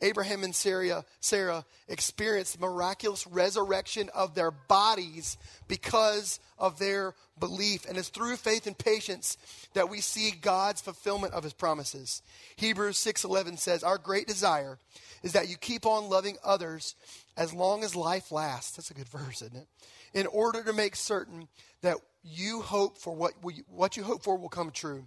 Abraham 0.03 0.43
and 0.43 0.55
Sarah, 0.55 1.05
Sarah 1.21 1.65
experienced 1.89 2.61
miraculous 2.61 3.25
resurrection 3.27 4.11
of 4.13 4.35
their 4.35 4.51
bodies 4.51 5.39
because 5.69 6.41
of 6.59 6.79
their 6.79 7.15
belief. 7.39 7.89
And 7.89 7.97
it's 7.97 8.09
through 8.09 8.37
faith 8.37 8.67
and 8.67 8.77
patience 8.77 9.37
that 9.75 9.89
we 9.89 10.01
see 10.01 10.33
God's 10.33 10.81
fulfillment 10.81 11.35
of 11.35 11.45
his 11.45 11.53
promises. 11.53 12.21
Hebrews 12.57 12.99
6:11 12.99 13.57
says, 13.57 13.85
"Our 13.85 13.97
great 13.97 14.27
desire 14.27 14.79
is 15.23 15.33
that 15.33 15.49
you 15.49 15.57
keep 15.57 15.87
on 15.87 16.09
loving 16.09 16.37
others 16.43 16.97
as 17.37 17.53
long 17.53 17.85
as 17.85 17.95
life 17.95 18.33
lasts." 18.33 18.73
That's 18.73 18.91
a 18.91 18.95
good 18.95 19.09
verse, 19.09 19.41
isn't 19.41 19.57
it? 19.57 19.69
In 20.13 20.27
order 20.27 20.65
to 20.65 20.73
make 20.73 20.97
certain 20.97 21.49
that 21.83 21.99
you 22.23 22.63
hope 22.63 22.99
for 22.99 23.15
what 23.15 23.33
what 23.69 23.97
you 23.97 24.03
hope 24.03 24.23
for 24.23 24.37
will 24.37 24.49
come 24.49 24.71
true. 24.71 25.07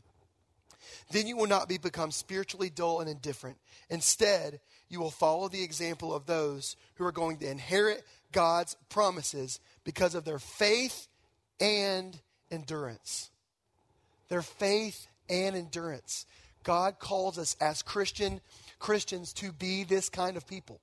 Then 1.11 1.27
you 1.27 1.37
will 1.37 1.47
not 1.47 1.69
be 1.69 1.77
become 1.77 2.11
spiritually 2.11 2.69
dull 2.69 2.99
and 2.99 3.09
indifferent. 3.09 3.57
Instead, 3.89 4.59
you 4.89 4.99
will 4.99 5.11
follow 5.11 5.47
the 5.47 5.63
example 5.63 6.13
of 6.13 6.25
those 6.25 6.75
who 6.95 7.05
are 7.05 7.11
going 7.11 7.37
to 7.37 7.49
inherit 7.49 8.03
God's 8.31 8.75
promises 8.89 9.59
because 9.83 10.15
of 10.15 10.25
their 10.25 10.39
faith 10.39 11.07
and 11.59 12.19
endurance. 12.51 13.29
Their 14.29 14.41
faith 14.41 15.07
and 15.29 15.55
endurance. 15.55 16.25
God 16.63 16.99
calls 16.99 17.37
us 17.37 17.55
as 17.61 17.81
Christian 17.81 18.41
Christians 18.79 19.33
to 19.33 19.51
be 19.51 19.83
this 19.83 20.09
kind 20.09 20.37
of 20.37 20.47
people. 20.47 20.79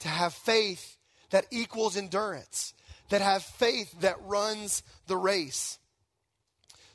To 0.00 0.08
have 0.08 0.32
faith 0.32 0.96
that 1.30 1.46
equals 1.50 1.96
endurance, 1.96 2.72
that 3.08 3.20
have 3.20 3.42
faith 3.42 4.00
that 4.00 4.16
runs 4.24 4.82
the 5.06 5.16
race. 5.16 5.78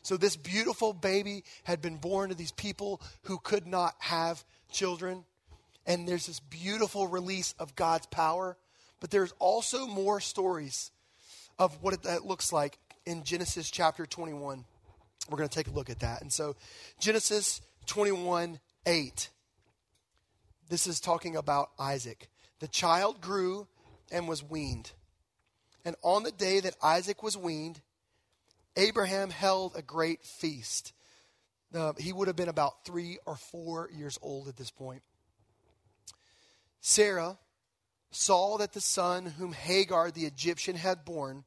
So, 0.04 0.18
this 0.18 0.36
beautiful 0.36 0.94
baby 0.94 1.44
had 1.64 1.82
been 1.82 1.96
born 1.96 2.30
to 2.30 2.36
these 2.36 2.52
people 2.52 3.02
who 3.24 3.38
could 3.38 3.66
not 3.66 3.96
have 4.00 4.44
children. 4.72 5.24
And 5.86 6.08
there's 6.08 6.28
this 6.28 6.40
beautiful 6.40 7.08
release 7.08 7.54
of 7.58 7.76
God's 7.76 8.06
power. 8.08 8.58
But 9.00 9.12
there's 9.12 9.34
also 9.40 9.88
more 9.88 10.20
stories 10.20 10.92
of 11.58 11.82
what 11.82 12.04
that 12.04 12.26
looks 12.26 12.52
like 12.52 12.78
in 13.06 13.24
Genesis 13.24 13.70
chapter 13.70 14.06
21. 14.06 14.66
We're 15.30 15.38
going 15.38 15.50
to 15.50 15.56
take 15.56 15.68
a 15.68 15.76
look 15.76 15.90
at 15.90 16.02
that. 16.02 16.22
And 16.22 16.32
so, 16.32 16.56
Genesis 17.00 17.62
21 17.86 18.60
8. 18.86 19.30
This 20.70 20.88
is 20.88 21.00
talking 21.00 21.36
about 21.36 21.70
Isaac. 21.80 22.28
The 22.60 22.68
child 22.68 23.22
grew 23.22 23.68
and 24.12 24.28
was 24.28 24.44
weaned. 24.44 24.92
And 25.86 25.96
on 26.02 26.24
the 26.24 26.32
day 26.32 26.60
that 26.60 26.76
Isaac 26.82 27.24
was 27.24 27.38
weaned, 27.38 27.82
Abraham 28.76 29.30
held 29.30 29.76
a 29.76 29.82
great 29.82 30.24
feast. 30.24 30.94
Uh, 31.74 31.94
he 31.98 32.14
would 32.14 32.28
have 32.28 32.38
been 32.38 32.50
about 32.50 32.86
three 32.86 33.18
or 33.26 33.36
four 33.36 33.90
years 33.92 34.18
old 34.22 34.48
at 34.48 34.56
this 34.56 34.72
point. 34.72 35.02
Sarah 36.80 37.38
saw 38.12 38.58
that 38.58 38.74
the 38.74 38.82
son 38.82 39.26
whom 39.26 39.54
Hagar 39.54 40.12
the 40.12 40.26
Egyptian 40.26 40.76
had 40.76 41.06
born 41.06 41.44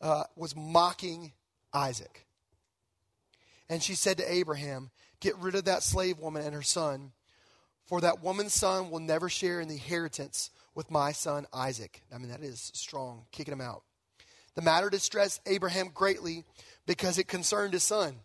uh, 0.00 0.24
was 0.36 0.54
mocking 0.54 1.32
Isaac. 1.72 2.26
And 3.68 3.82
she 3.82 3.94
said 3.94 4.18
to 4.18 4.32
Abraham, 4.32 4.90
Get 5.20 5.38
rid 5.38 5.54
of 5.54 5.64
that 5.64 5.82
slave 5.82 6.18
woman 6.18 6.44
and 6.44 6.54
her 6.54 6.62
son, 6.62 7.12
for 7.86 8.00
that 8.00 8.22
woman's 8.22 8.52
son 8.52 8.90
will 8.90 9.00
never 9.00 9.28
share 9.28 9.60
in 9.60 9.68
the 9.68 9.74
inheritance 9.74 10.50
with 10.74 10.90
my 10.90 11.12
son 11.12 11.46
Isaac. 11.52 12.02
I 12.14 12.18
mean, 12.18 12.28
that 12.30 12.42
is 12.42 12.70
strong, 12.74 13.24
kicking 13.30 13.52
him 13.52 13.60
out. 13.60 13.82
The 14.54 14.62
matter 14.62 14.90
distressed 14.90 15.40
Abraham 15.46 15.90
greatly 15.92 16.44
because 16.86 17.18
it 17.18 17.28
concerned 17.28 17.72
his 17.72 17.82
son. 17.82 18.16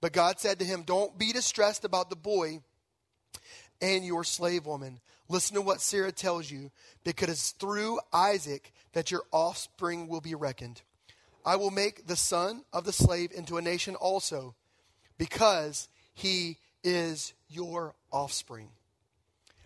But 0.00 0.12
God 0.12 0.40
said 0.40 0.58
to 0.58 0.64
him, 0.64 0.82
Don't 0.82 1.18
be 1.18 1.32
distressed 1.32 1.84
about 1.84 2.08
the 2.08 2.16
boy 2.16 2.60
and 3.80 4.04
your 4.04 4.24
slave 4.24 4.66
woman. 4.66 5.00
Listen 5.28 5.54
to 5.54 5.62
what 5.62 5.80
Sarah 5.80 6.12
tells 6.12 6.50
you, 6.50 6.70
because 7.04 7.28
it's 7.28 7.50
through 7.52 8.00
Isaac 8.12 8.72
that 8.92 9.10
your 9.10 9.22
offspring 9.30 10.08
will 10.08 10.20
be 10.20 10.34
reckoned. 10.34 10.82
I 11.44 11.56
will 11.56 11.70
make 11.70 12.06
the 12.06 12.16
son 12.16 12.64
of 12.72 12.84
the 12.84 12.92
slave 12.92 13.30
into 13.32 13.56
a 13.56 13.62
nation 13.62 13.94
also, 13.94 14.54
because 15.18 15.88
he 16.12 16.58
is 16.82 17.32
your 17.48 17.94
offspring. 18.10 18.70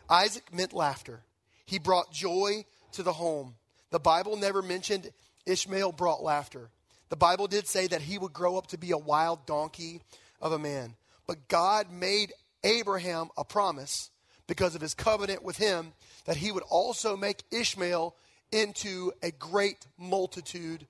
Isaac 0.09 0.53
meant 0.53 0.73
laughter. 0.73 1.23
He 1.65 1.79
brought 1.79 2.13
joy 2.13 2.65
to 2.93 3.03
the 3.03 3.13
home. 3.13 3.55
The 3.91 4.01
Bible 4.01 4.37
never 4.37 4.63
mentioned 4.63 5.11
Ishmael 5.47 5.93
brought 5.93 6.23
laughter. 6.23 6.71
The 7.09 7.17
Bible 7.17 7.47
did 7.47 7.67
say 7.67 7.87
that 7.87 8.03
he 8.03 8.19
would 8.19 8.33
grow 8.33 8.57
up 8.57 8.69
to 8.69 8.79
be 8.79 8.91
a 8.91 8.99
wild 8.99 9.47
donkey 9.47 10.01
of 10.41 10.53
a 10.53 10.59
man. 10.59 10.95
But 11.27 11.49
God 11.49 11.93
made 11.93 12.33
Abraham 12.63 13.29
a 13.37 13.45
promise 13.45 14.11
because 14.47 14.75
of 14.75 14.81
his 14.81 14.95
covenant 14.95 15.43
with 15.43 15.57
him 15.57 15.93
that 16.25 16.37
he 16.37 16.53
would 16.53 16.63
also 16.65 17.17
make 17.17 17.43
Ishmael 17.51 18.15
into 18.53 19.13
a 19.23 19.31
great 19.31 19.87
multitude 19.99 20.87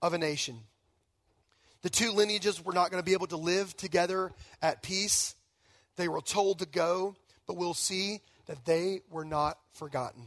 of 0.00 0.14
a 0.14 0.18
nation. 0.18 0.58
The 1.82 1.90
two 1.90 2.12
lineages 2.12 2.64
were 2.64 2.72
not 2.72 2.90
going 2.90 3.02
to 3.02 3.06
be 3.06 3.12
able 3.12 3.26
to 3.28 3.36
live 3.36 3.76
together 3.76 4.32
at 4.60 4.82
peace. 4.82 5.34
They 5.96 6.08
were 6.08 6.20
told 6.20 6.60
to 6.60 6.66
go, 6.66 7.16
but 7.46 7.56
we'll 7.56 7.74
see 7.74 8.20
that 8.52 8.66
they 8.66 9.00
were 9.10 9.24
not 9.24 9.56
forgotten. 9.72 10.24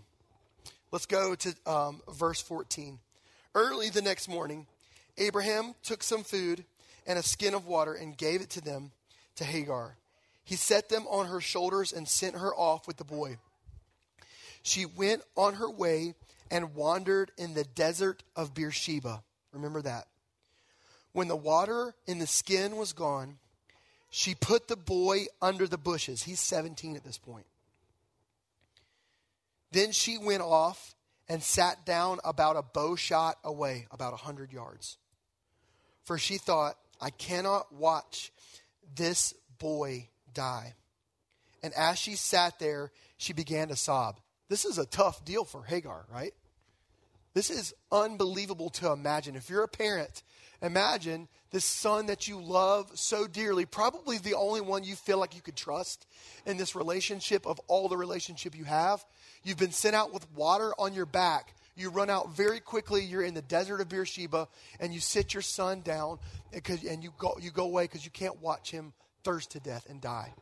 Let's 0.92 1.06
go 1.06 1.36
to 1.36 1.54
um, 1.68 2.02
verse 2.12 2.42
14. 2.42 2.98
Early 3.54 3.90
the 3.92 4.02
next 4.02 4.28
morning, 4.28 4.66
Abraham 5.20 5.76
took 5.84 6.02
some 6.02 6.24
food 6.24 6.66
and 7.06 7.20
a 7.20 7.24
skin 7.24 7.54
of 7.54 7.68
water 7.68 7.94
and 7.94 8.18
gave 8.18 8.42
it 8.42 8.50
to 8.52 8.62
them 8.62 8.90
to 9.36 9.44
Hagar. 9.44 9.98
He 10.44 10.56
set 10.56 10.90
them 10.90 11.06
on 11.08 11.28
her 11.28 11.40
shoulders 11.40 11.94
and 11.94 12.08
sent 12.08 12.36
her 12.38 12.52
off 12.56 12.88
with 12.88 12.98
the 12.98 13.04
boy. 13.04 13.38
She 14.64 14.88
went 14.88 15.22
on 15.38 15.54
her 15.54 15.70
way 15.70 16.16
and 16.50 16.74
wandered 16.74 17.30
in 17.38 17.54
the 17.54 17.64
desert 17.64 18.24
of 18.36 18.56
Beersheba. 18.56 19.22
Remember 19.54 19.84
that. 19.84 20.08
When 21.12 21.28
the 21.28 21.36
water 21.36 21.94
in 22.08 22.18
the 22.18 22.26
skin 22.26 22.76
was 22.76 22.92
gone, 22.92 23.38
she 24.10 24.34
put 24.34 24.68
the 24.68 24.76
boy 24.76 25.26
under 25.44 25.68
the 25.68 25.78
bushes. 25.78 26.24
He's 26.24 26.40
17 26.40 26.96
at 26.96 27.04
this 27.04 27.20
point. 27.20 27.46
Then 29.76 29.92
she 29.92 30.18
went 30.18 30.42
off 30.42 30.96
and 31.28 31.44
sat 31.44 31.86
down 31.86 32.20
about 32.24 32.56
a 32.56 32.62
bow 32.62 32.96
shot 32.96 33.38
away, 33.44 33.88
about 33.92 34.14
a 34.14 34.16
hundred 34.16 34.54
yards. 34.54 34.98
For 36.06 36.18
she 36.18 36.38
thought, 36.38 36.78
I 37.02 37.10
cannot 37.10 37.74
watch 37.74 38.32
this 38.96 39.34
boy 39.60 40.08
die. 40.34 40.76
And 41.62 41.74
as 41.74 42.00
she 42.00 42.16
sat 42.16 42.58
there, 42.58 42.94
she 43.18 43.34
began 43.34 43.68
to 43.68 43.76
sob. 43.76 44.22
This 44.48 44.64
is 44.64 44.78
a 44.78 44.86
tough 44.86 45.26
deal 45.26 45.44
for 45.44 45.64
Hagar, 45.64 46.06
right? 46.10 46.34
This 47.34 47.50
is 47.50 47.74
unbelievable 47.92 48.70
to 48.70 48.94
imagine. 48.94 49.36
If 49.36 49.50
you're 49.50 49.64
a 49.64 49.68
parent, 49.68 50.24
imagine 50.62 51.28
this 51.52 51.66
son 51.66 52.08
that 52.08 52.28
you 52.28 52.42
love 52.42 52.92
so 52.96 53.28
dearly, 53.28 53.66
probably 53.66 54.18
the 54.18 54.34
only 54.34 54.62
one 54.62 54.84
you 54.84 54.96
feel 54.96 55.18
like 55.20 55.36
you 55.36 55.42
could 55.42 55.56
trust 55.56 56.06
in 56.46 56.58
this 56.58 56.76
relationship 56.76 57.46
of 57.46 57.60
all 57.68 57.88
the 57.88 57.98
relationship 57.98 58.58
you 58.58 58.66
have. 58.66 59.06
You've 59.44 59.58
been 59.58 59.72
sent 59.72 59.96
out 59.96 60.14
with 60.14 60.30
water 60.34 60.74
on 60.78 60.94
your 60.94 61.06
back. 61.06 61.56
You 61.76 61.90
run 61.90 62.10
out 62.10 62.36
very 62.36 62.60
quickly. 62.60 63.04
You're 63.04 63.22
in 63.22 63.34
the 63.34 63.42
desert 63.42 63.82
of 63.82 63.90
Beersheba, 63.90 64.48
and 64.80 64.94
you 64.94 65.00
sit 65.00 65.34
your 65.34 65.42
son 65.42 65.82
down, 65.82 66.20
and 66.52 67.04
you 67.04 67.14
go, 67.18 67.38
you 67.42 67.52
go 67.52 67.66
away 67.66 67.84
because 67.84 68.06
you 68.06 68.12
can't 68.12 68.42
watch 68.42 68.72
him 68.72 68.94
thirst 69.24 69.52
to 69.52 69.60
death 69.60 69.86
and 69.90 70.02
die. 70.02 70.34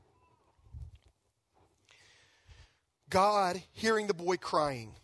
God, 3.10 3.62
hearing 3.72 4.08
the 4.08 4.14
boy 4.14 4.38
crying, 4.38 4.96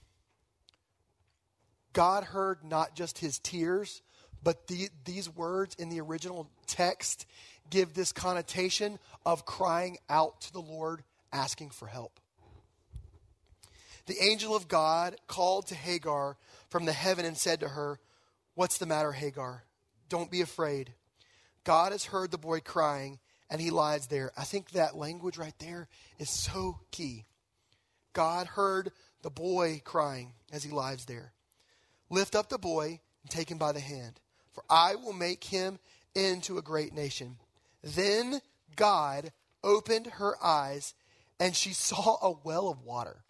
God 1.94 2.24
heard 2.24 2.64
not 2.64 2.96
just 2.96 3.20
his 3.20 3.40
tears, 3.40 4.02
but 4.44 4.68
the, 4.68 4.90
these 5.06 5.30
words 5.30 5.76
in 5.76 5.90
the 5.90 6.02
original 6.02 6.50
text 6.68 7.26
give 7.70 7.94
this 7.94 8.12
connotation 8.12 9.00
of 9.26 9.46
crying 9.46 9.98
out 10.10 10.42
to 10.42 10.54
the 10.54 10.62
Lord, 10.62 11.04
asking 11.32 11.70
for 11.70 11.88
help 11.88 12.20
the 14.10 14.24
angel 14.24 14.56
of 14.56 14.68
God 14.68 15.16
called 15.28 15.68
to 15.68 15.76
Hagar 15.76 16.36
from 16.70 16.86
the 16.86 16.92
heaven 16.92 17.26
and 17.26 17.38
said 17.38 17.60
to 17.60 17.70
her, 17.70 18.00
What's 18.56 18.80
the 18.80 18.88
matter, 18.88 19.12
Hagar? 19.12 19.66
Don't 20.10 20.32
be 20.32 20.42
afraid. 20.42 20.94
God 21.64 21.92
has 21.92 22.06
heard 22.06 22.32
the 22.32 22.40
boy 22.40 22.60
crying, 22.60 23.20
and 23.52 23.62
he 23.62 23.70
lies 23.70 24.08
there. 24.08 24.32
I 24.36 24.46
think 24.46 24.72
that 24.72 24.98
language 24.98 25.38
right 25.38 25.54
there 25.60 25.88
is 26.18 26.32
so 26.32 26.80
key. 26.90 27.26
God 28.14 28.48
heard 28.48 28.92
the 29.22 29.30
boy 29.30 29.80
crying 29.86 30.34
as 30.52 30.64
he 30.64 30.72
lies 30.72 31.06
there. 31.06 31.32
Lift 32.10 32.34
up 32.34 32.50
the 32.50 32.58
boy 32.58 33.02
and 33.22 33.30
take 33.30 33.52
him 33.52 33.60
by 33.60 33.74
the 33.74 33.80
hand, 33.80 34.20
for 34.60 34.66
I 34.70 34.96
will 34.96 35.14
make 35.14 35.46
him 35.46 35.80
into 36.14 36.58
a 36.58 36.62
great 36.62 36.94
nation. 36.94 37.38
Then 37.82 38.42
God 38.76 39.32
opened 39.64 40.08
her 40.08 40.36
eyes, 40.44 40.94
and 41.40 41.56
she 41.56 41.74
saw 41.74 42.18
a 42.22 42.38
well 42.44 42.68
of 42.68 42.84
water 42.84 43.24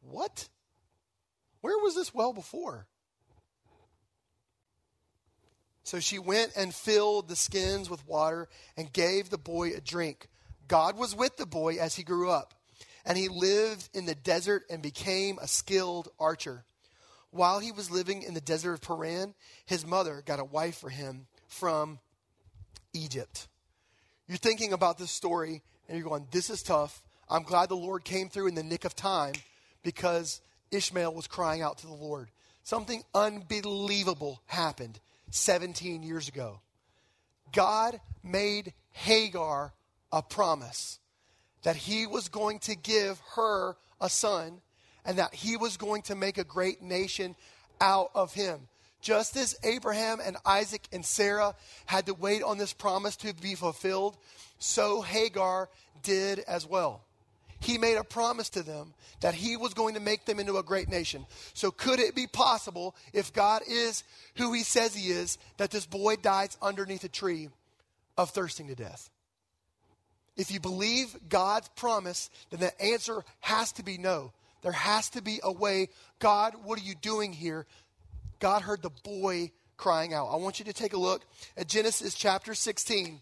what? 0.00 0.48
Where 1.60 1.76
was 1.82 1.94
this 1.94 2.14
well 2.14 2.32
before? 2.32 2.86
So 5.82 6.00
she 6.00 6.18
went 6.18 6.52
and 6.56 6.74
filled 6.74 7.28
the 7.28 7.36
skins 7.36 7.90
with 7.90 8.06
water 8.06 8.48
and 8.76 8.92
gave 8.92 9.28
the 9.28 9.38
boy 9.38 9.72
a 9.72 9.80
drink. 9.80 10.28
God 10.66 10.96
was 10.96 11.14
with 11.14 11.36
the 11.36 11.46
boy 11.46 11.76
as 11.76 11.96
he 11.96 12.04
grew 12.04 12.30
up, 12.30 12.54
and 13.04 13.18
he 13.18 13.28
lived 13.28 13.90
in 13.92 14.06
the 14.06 14.14
desert 14.14 14.62
and 14.70 14.80
became 14.80 15.38
a 15.38 15.48
skilled 15.48 16.08
archer. 16.18 16.64
While 17.30 17.60
he 17.60 17.72
was 17.72 17.90
living 17.90 18.22
in 18.22 18.34
the 18.34 18.40
desert 18.40 18.74
of 18.74 18.80
Paran, 18.80 19.34
his 19.66 19.86
mother 19.86 20.22
got 20.24 20.40
a 20.40 20.44
wife 20.44 20.78
for 20.78 20.88
him 20.88 21.26
from 21.46 21.98
Egypt. 22.94 23.48
You're 24.26 24.38
thinking 24.38 24.72
about 24.72 24.98
this 24.98 25.10
story 25.10 25.62
and 25.88 25.98
you're 25.98 26.08
going, 26.08 26.26
This 26.30 26.50
is 26.50 26.62
tough. 26.62 27.02
I'm 27.28 27.42
glad 27.42 27.68
the 27.68 27.76
Lord 27.76 28.04
came 28.04 28.28
through 28.28 28.46
in 28.46 28.54
the 28.54 28.62
nick 28.62 28.84
of 28.84 28.96
time 28.96 29.34
because 29.82 30.40
Ishmael 30.70 31.14
was 31.14 31.26
crying 31.26 31.62
out 31.62 31.78
to 31.78 31.86
the 31.86 31.92
Lord. 31.92 32.28
Something 32.62 33.02
unbelievable 33.14 34.42
happened 34.46 34.98
17 35.30 36.02
years 36.02 36.28
ago. 36.28 36.60
God 37.52 38.00
made 38.22 38.72
Hagar 38.92 39.72
a 40.12 40.22
promise 40.22 40.98
that 41.62 41.76
he 41.76 42.06
was 42.06 42.28
going 42.28 42.58
to 42.60 42.74
give 42.74 43.20
her 43.36 43.76
a 44.00 44.08
son 44.08 44.60
and 45.08 45.18
that 45.18 45.34
he 45.34 45.56
was 45.56 45.76
going 45.78 46.02
to 46.02 46.14
make 46.14 46.38
a 46.38 46.44
great 46.44 46.82
nation 46.82 47.34
out 47.80 48.10
of 48.14 48.34
him. 48.34 48.68
Just 49.00 49.36
as 49.36 49.56
Abraham 49.64 50.18
and 50.22 50.36
Isaac 50.44 50.86
and 50.92 51.04
Sarah 51.04 51.54
had 51.86 52.06
to 52.06 52.14
wait 52.14 52.42
on 52.42 52.58
this 52.58 52.74
promise 52.74 53.16
to 53.16 53.32
be 53.34 53.54
fulfilled, 53.54 54.16
so 54.58 55.00
Hagar 55.00 55.70
did 56.02 56.40
as 56.40 56.66
well. 56.66 57.00
he 57.60 57.78
made 57.78 57.96
a 57.96 58.04
promise 58.04 58.48
to 58.50 58.62
them 58.62 58.94
that 59.20 59.34
he 59.34 59.56
was 59.56 59.74
going 59.74 59.94
to 59.94 60.00
make 60.00 60.24
them 60.24 60.38
into 60.38 60.58
a 60.58 60.62
great 60.62 60.88
nation. 60.88 61.26
So, 61.54 61.70
could 61.70 61.98
it 61.98 62.14
be 62.14 62.26
possible, 62.26 62.94
if 63.12 63.32
God 63.32 63.62
is 63.68 64.04
who 64.36 64.52
he 64.52 64.62
says 64.62 64.94
he 64.94 65.10
is, 65.10 65.38
that 65.56 65.70
this 65.70 65.86
boy 65.86 66.16
dies 66.16 66.56
underneath 66.62 67.04
a 67.04 67.08
tree 67.08 67.48
of 68.16 68.30
thirsting 68.30 68.68
to 68.68 68.74
death? 68.74 69.10
If 70.36 70.52
you 70.52 70.60
believe 70.60 71.16
God's 71.28 71.68
promise, 71.70 72.30
then 72.50 72.60
the 72.60 72.80
answer 72.80 73.24
has 73.40 73.72
to 73.72 73.82
be 73.82 73.98
no. 73.98 74.32
There 74.62 74.72
has 74.72 75.10
to 75.10 75.22
be 75.22 75.40
a 75.42 75.52
way. 75.52 75.88
God, 76.18 76.54
what 76.64 76.78
are 76.78 76.84
you 76.84 76.94
doing 76.94 77.32
here? 77.32 77.66
God 78.40 78.62
heard 78.62 78.82
the 78.82 78.90
boy 78.90 79.52
crying 79.76 80.12
out. 80.12 80.26
I 80.26 80.36
want 80.36 80.58
you 80.58 80.64
to 80.66 80.72
take 80.72 80.92
a 80.92 80.98
look 80.98 81.24
at 81.56 81.68
Genesis 81.68 82.14
chapter 82.14 82.54
16, 82.54 83.20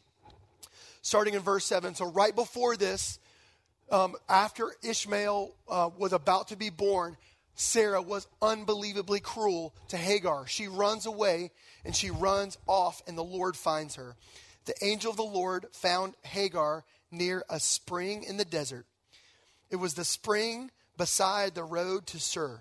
starting 1.02 1.34
in 1.34 1.40
verse 1.40 1.64
7. 1.66 1.94
So, 1.94 2.10
right 2.10 2.34
before 2.34 2.76
this, 2.76 3.18
um, 3.90 4.16
after 4.28 4.72
Ishmael 4.82 5.54
uh, 5.68 5.90
was 5.96 6.12
about 6.12 6.48
to 6.48 6.56
be 6.56 6.70
born, 6.70 7.16
Sarah 7.54 8.02
was 8.02 8.26
unbelievably 8.42 9.20
cruel 9.20 9.74
to 9.88 9.96
Hagar. 9.96 10.46
She 10.46 10.68
runs 10.68 11.06
away 11.06 11.50
and 11.84 11.94
she 11.94 12.10
runs 12.10 12.58
off, 12.66 13.02
and 13.06 13.16
the 13.16 13.24
Lord 13.24 13.56
finds 13.56 13.94
her. 13.94 14.16
The 14.66 14.74
angel 14.82 15.12
of 15.12 15.16
the 15.16 15.22
Lord 15.22 15.66
found 15.72 16.14
Hagar 16.22 16.84
near 17.10 17.44
a 17.48 17.60
spring 17.60 18.24
in 18.24 18.36
the 18.36 18.44
desert. 18.44 18.84
It 19.70 19.76
was 19.76 19.94
the 19.94 20.04
spring 20.04 20.70
beside 20.96 21.54
the 21.54 21.64
road 21.64 22.06
to 22.08 22.18
Shur. 22.18 22.60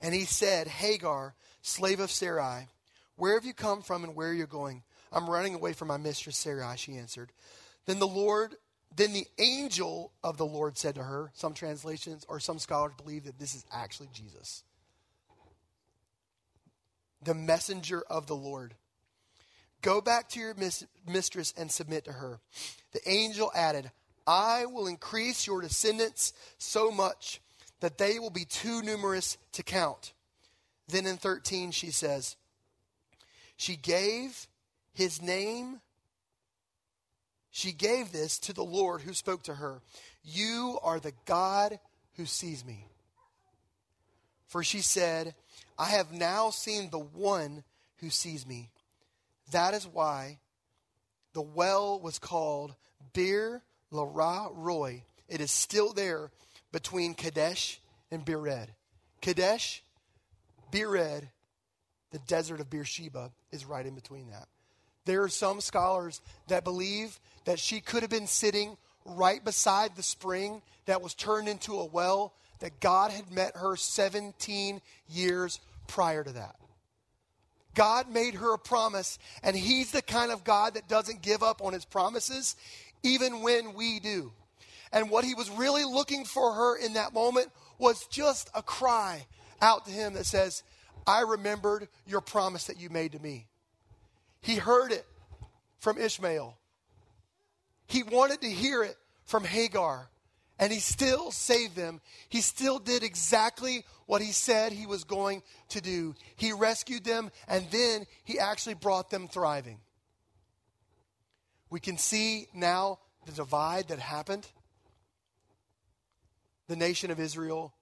And 0.00 0.14
he 0.14 0.24
said, 0.24 0.66
Hagar, 0.66 1.34
slave 1.62 2.00
of 2.00 2.10
Sarai, 2.10 2.68
where 3.16 3.34
have 3.34 3.44
you 3.44 3.54
come 3.54 3.82
from 3.82 4.04
and 4.04 4.14
where 4.14 4.28
are 4.28 4.34
you 4.34 4.46
going? 4.46 4.82
I'm 5.12 5.30
running 5.30 5.54
away 5.54 5.72
from 5.72 5.88
my 5.88 5.96
mistress 5.96 6.36
Sarai, 6.36 6.76
she 6.76 6.96
answered. 6.96 7.32
Then 7.86 7.98
the 7.98 8.06
Lord 8.06 8.56
then 8.96 9.12
the 9.12 9.26
angel 9.38 10.12
of 10.22 10.36
the 10.36 10.46
Lord 10.46 10.78
said 10.78 10.94
to 10.94 11.02
her, 11.02 11.30
some 11.34 11.54
translations 11.54 12.24
or 12.28 12.38
some 12.38 12.58
scholars 12.58 12.92
believe 13.02 13.24
that 13.24 13.38
this 13.38 13.54
is 13.54 13.64
actually 13.72 14.08
Jesus. 14.12 14.62
The 17.22 17.34
messenger 17.34 18.02
of 18.08 18.26
the 18.26 18.36
Lord. 18.36 18.74
Go 19.82 20.00
back 20.00 20.28
to 20.30 20.40
your 20.40 20.54
mis- 20.54 20.86
mistress 21.08 21.52
and 21.56 21.70
submit 21.70 22.04
to 22.04 22.12
her. 22.12 22.38
The 22.92 23.06
angel 23.08 23.50
added, 23.54 23.90
I 24.26 24.66
will 24.66 24.86
increase 24.86 25.46
your 25.46 25.60
descendants 25.60 26.32
so 26.58 26.90
much 26.90 27.40
that 27.80 27.98
they 27.98 28.18
will 28.18 28.30
be 28.30 28.44
too 28.44 28.82
numerous 28.82 29.36
to 29.52 29.62
count. 29.62 30.12
Then 30.88 31.06
in 31.06 31.16
13, 31.16 31.70
she 31.70 31.90
says, 31.90 32.36
She 33.56 33.76
gave 33.76 34.48
his 34.92 35.20
name 35.20 35.80
she 37.56 37.70
gave 37.70 38.10
this 38.10 38.40
to 38.40 38.52
the 38.52 38.64
Lord 38.64 39.02
who 39.02 39.14
spoke 39.14 39.44
to 39.44 39.54
her 39.54 39.80
You 40.24 40.80
are 40.82 40.98
the 40.98 41.12
God 41.24 41.78
who 42.16 42.26
sees 42.26 42.64
me. 42.64 42.88
For 44.48 44.64
she 44.64 44.80
said, 44.80 45.36
I 45.78 45.90
have 45.90 46.12
now 46.12 46.50
seen 46.50 46.90
the 46.90 46.98
one 46.98 47.62
who 47.98 48.10
sees 48.10 48.44
me. 48.44 48.70
That 49.52 49.72
is 49.72 49.86
why 49.86 50.40
the 51.32 51.42
well 51.42 52.00
was 52.00 52.18
called 52.18 52.74
Bir 53.12 53.62
Lahai 53.94 54.50
Roi. 54.54 55.02
It 55.28 55.40
is 55.40 55.50
still 55.50 55.92
there 55.92 56.30
between 56.72 57.14
Kadesh 57.14 57.80
and 58.10 58.24
Bered. 58.24 58.68
Kadesh, 59.20 59.82
Bered, 60.70 61.28
the 62.10 62.18
desert 62.26 62.60
of 62.60 62.68
Beersheba, 62.68 63.30
is 63.52 63.64
right 63.64 63.86
in 63.86 63.94
between 63.94 64.30
that. 64.30 64.48
There 65.06 65.22
are 65.22 65.28
some 65.28 65.60
scholars 65.60 66.20
that 66.48 66.64
believe 66.64 67.18
that 67.44 67.58
she 67.58 67.80
could 67.80 68.02
have 68.02 68.10
been 68.10 68.26
sitting 68.26 68.76
right 69.04 69.44
beside 69.44 69.96
the 69.96 70.02
spring 70.02 70.62
that 70.86 71.02
was 71.02 71.14
turned 71.14 71.48
into 71.48 71.78
a 71.78 71.84
well, 71.84 72.34
that 72.60 72.80
God 72.80 73.10
had 73.10 73.30
met 73.30 73.56
her 73.56 73.76
17 73.76 74.80
years 75.08 75.60
prior 75.86 76.24
to 76.24 76.32
that. 76.32 76.56
God 77.74 78.08
made 78.10 78.34
her 78.34 78.54
a 78.54 78.58
promise, 78.58 79.18
and 79.42 79.56
He's 79.56 79.90
the 79.90 80.02
kind 80.02 80.30
of 80.30 80.44
God 80.44 80.74
that 80.74 80.88
doesn't 80.88 81.22
give 81.22 81.42
up 81.42 81.60
on 81.62 81.72
His 81.72 81.84
promises, 81.84 82.56
even 83.04 83.42
when 83.42 83.74
we 83.74 84.00
do. 84.00 84.32
And 84.92 85.10
what 85.10 85.24
He 85.24 85.34
was 85.34 85.48
really 85.50 85.84
looking 85.84 86.24
for 86.24 86.52
her 86.52 86.76
in 86.76 86.94
that 86.94 87.14
moment 87.14 87.48
was 87.78 88.06
just 88.06 88.50
a 88.54 88.62
cry 88.62 89.26
out 89.60 89.86
to 89.86 89.92
Him 89.92 90.14
that 90.14 90.26
says, 90.26 90.64
I 91.06 91.20
remembered 91.20 91.88
your 92.06 92.20
promise 92.20 92.64
that 92.64 92.80
you 92.80 92.90
made 92.90 93.12
to 93.12 93.18
me. 93.20 93.46
He 94.40 94.56
heard 94.56 94.90
it 94.90 95.06
from 95.78 95.98
Ishmael. 95.98 96.56
He 97.86 98.02
wanted 98.02 98.40
to 98.40 98.48
hear 98.48 98.82
it 98.82 98.96
from 99.24 99.44
Hagar, 99.44 100.08
and 100.58 100.72
he 100.72 100.78
still 100.78 101.30
saved 101.30 101.76
them. 101.76 102.00
He 102.28 102.40
still 102.40 102.78
did 102.78 103.02
exactly 103.02 103.84
what 104.06 104.22
he 104.22 104.32
said 104.32 104.72
he 104.72 104.86
was 104.86 105.04
going 105.04 105.42
to 105.70 105.80
do. 105.80 106.14
He 106.36 106.52
rescued 106.52 107.04
them, 107.04 107.30
and 107.48 107.66
then 107.70 108.06
he 108.24 108.38
actually 108.38 108.74
brought 108.74 109.10
them 109.10 109.28
thriving. 109.28 109.78
We 111.74 111.80
can 111.80 111.98
see 111.98 112.46
now 112.54 113.00
the 113.26 113.32
divide 113.32 113.88
that 113.88 113.98
happened. 113.98 114.46
The 116.68 116.76
nation 116.76 117.10
of 117.10 117.18
Israel, 117.18 117.74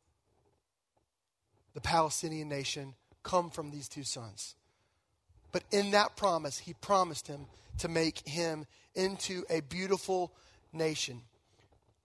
the 1.75 1.83
Palestinian 1.83 2.49
nation, 2.49 2.95
come 3.23 3.51
from 3.51 3.71
these 3.71 3.91
two 3.91 4.03
sons. 4.03 4.55
But 5.53 5.65
in 5.71 5.91
that 5.91 6.17
promise, 6.17 6.57
he 6.57 6.73
promised 6.73 7.27
him 7.27 7.45
to 7.81 7.89
make 7.89 8.27
him 8.27 8.65
into 8.95 9.45
a 9.51 9.61
beautiful 9.61 10.33
nation. 10.73 11.21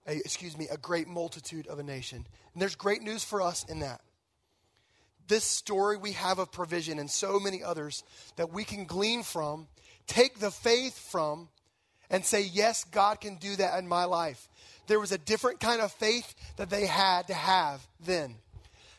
A, 0.06 0.12
excuse 0.16 0.58
me, 0.58 0.68
a 0.70 0.76
great 0.76 1.08
multitude 1.08 1.66
of 1.68 1.78
a 1.78 1.82
nation. 1.82 2.26
And 2.52 2.60
there's 2.60 2.76
great 2.76 3.00
news 3.00 3.24
for 3.24 3.40
us 3.40 3.64
in 3.64 3.80
that. 3.80 4.02
This 5.26 5.44
story 5.44 5.96
we 5.96 6.12
have 6.12 6.38
of 6.38 6.52
provision 6.52 6.98
and 6.98 7.10
so 7.10 7.40
many 7.40 7.62
others 7.62 8.04
that 8.36 8.52
we 8.52 8.64
can 8.64 8.84
glean 8.84 9.22
from, 9.22 9.68
take 10.06 10.38
the 10.38 10.50
faith 10.50 10.98
from, 11.10 11.48
and 12.10 12.24
say, 12.24 12.42
Yes, 12.42 12.84
God 12.84 13.20
can 13.20 13.36
do 13.36 13.56
that 13.56 13.78
in 13.78 13.88
my 13.88 14.04
life. 14.04 14.48
There 14.86 15.00
was 15.00 15.12
a 15.12 15.18
different 15.18 15.60
kind 15.60 15.80
of 15.80 15.92
faith 15.92 16.34
that 16.56 16.70
they 16.70 16.86
had 16.86 17.26
to 17.26 17.34
have 17.34 17.86
then. 18.04 18.36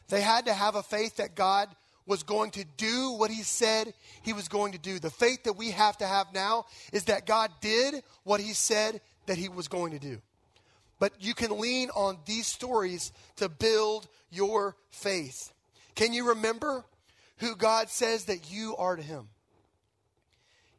They 0.09 0.21
had 0.21 0.45
to 0.45 0.53
have 0.53 0.75
a 0.75 0.83
faith 0.83 1.17
that 1.17 1.35
God 1.35 1.69
was 2.05 2.23
going 2.23 2.51
to 2.51 2.65
do 2.77 3.11
what 3.11 3.29
he 3.29 3.43
said 3.43 3.93
he 4.23 4.33
was 4.33 4.47
going 4.47 4.71
to 4.71 4.79
do. 4.79 4.99
The 4.99 5.11
faith 5.11 5.43
that 5.43 5.53
we 5.53 5.71
have 5.71 5.97
to 5.99 6.07
have 6.07 6.33
now 6.33 6.65
is 6.91 7.05
that 7.05 7.27
God 7.27 7.51
did 7.61 8.03
what 8.23 8.41
he 8.41 8.53
said 8.53 9.01
that 9.27 9.37
he 9.37 9.47
was 9.47 9.67
going 9.67 9.91
to 9.91 9.99
do. 9.99 10.19
But 10.99 11.13
you 11.19 11.33
can 11.33 11.59
lean 11.59 11.89
on 11.91 12.17
these 12.25 12.47
stories 12.47 13.11
to 13.37 13.47
build 13.47 14.07
your 14.31 14.75
faith. 14.89 15.53
Can 15.95 16.13
you 16.13 16.29
remember 16.29 16.83
who 17.37 17.55
God 17.55 17.89
says 17.89 18.25
that 18.25 18.51
you 18.51 18.75
are 18.77 18.95
to 18.95 19.01
him? 19.01 19.29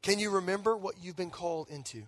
Can 0.02 0.18
you 0.18 0.30
remember 0.30 0.76
what 0.76 0.96
you've 1.00 1.16
been 1.16 1.30
called 1.30 1.68
into? 1.70 2.04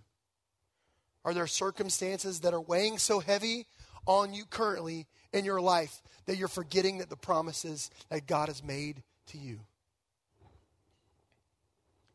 Are 1.25 1.35
there 1.35 1.47
circumstances 1.47 2.41
that 2.41 2.55
are 2.55 2.61
weighing 2.61 2.99
so 2.99 3.21
heavy 3.21 3.67
on 4.07 4.35
you 4.35 4.45
currently 4.45 5.07
in 5.33 5.45
your 5.45 5.61
life 5.61 6.03
that 6.27 6.37
you're 6.37 6.49
forgetting 6.49 6.99
that 6.99 7.11
the 7.11 7.17
promises 7.17 7.91
that 8.11 8.27
God 8.27 8.49
has 8.49 8.63
made 8.63 9.03
to 9.29 9.39
you. 9.39 9.61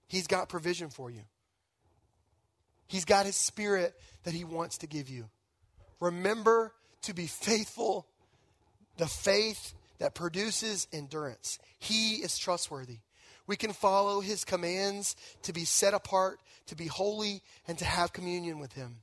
He's 0.07 0.27
got 0.27 0.49
provision 0.49 0.89
for 0.89 1.09
you. 1.09 1.21
He's 2.87 3.05
got 3.05 3.25
his 3.25 3.35
spirit 3.35 3.93
that 4.23 4.33
he 4.33 4.45
wants 4.45 4.77
to 4.79 4.87
give 4.87 5.09
you. 5.09 5.25
Remember 5.99 6.73
to 7.01 7.13
be 7.13 7.27
faithful, 7.27 8.07
the 8.97 9.07
faith 9.07 9.73
that 9.99 10.15
produces 10.15 10.87
endurance. 10.93 11.59
He 11.79 12.15
is 12.15 12.37
trustworthy. 12.37 12.99
We 13.47 13.55
can 13.55 13.71
follow 13.73 14.19
his 14.19 14.43
commands 14.43 15.15
to 15.43 15.53
be 15.53 15.65
set 15.65 15.93
apart, 15.93 16.39
to 16.67 16.75
be 16.75 16.87
holy, 16.87 17.41
and 17.67 17.77
to 17.79 17.85
have 17.85 18.13
communion 18.13 18.59
with 18.59 18.73
him. 18.73 18.97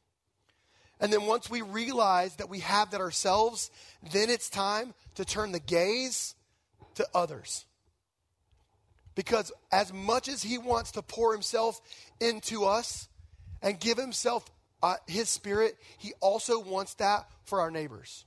And 1.01 1.13
then 1.13 1.27
once 1.27 1.51
we 1.51 1.63
realize 1.63 2.37
that 2.37 2.49
we 2.49 2.61
have 2.61 2.91
that 2.91 3.01
ourselves, 3.01 3.71
then 4.13 4.31
it's 4.31 4.49
time 4.49 4.95
to 5.17 5.25
turn 5.25 5.53
the 5.53 5.61
gaze 5.61 6.35
to 6.95 7.07
others. 7.15 7.65
Because 9.15 9.53
as 9.73 9.93
much 9.93 10.29
as 10.29 10.43
he 10.43 10.59
wants 10.59 10.93
to 10.93 11.03
pour 11.03 11.33
himself 11.33 11.81
into 12.21 12.65
us 12.65 13.09
and 13.63 13.81
give 13.81 13.97
himself 13.97 14.45
uh, 14.83 14.97
his 15.07 15.29
spirit, 15.29 15.77
he 15.99 16.13
also 16.21 16.61
wants 16.61 16.95
that 16.95 17.29
for 17.45 17.61
our 17.61 17.71
neighbors. 17.71 18.25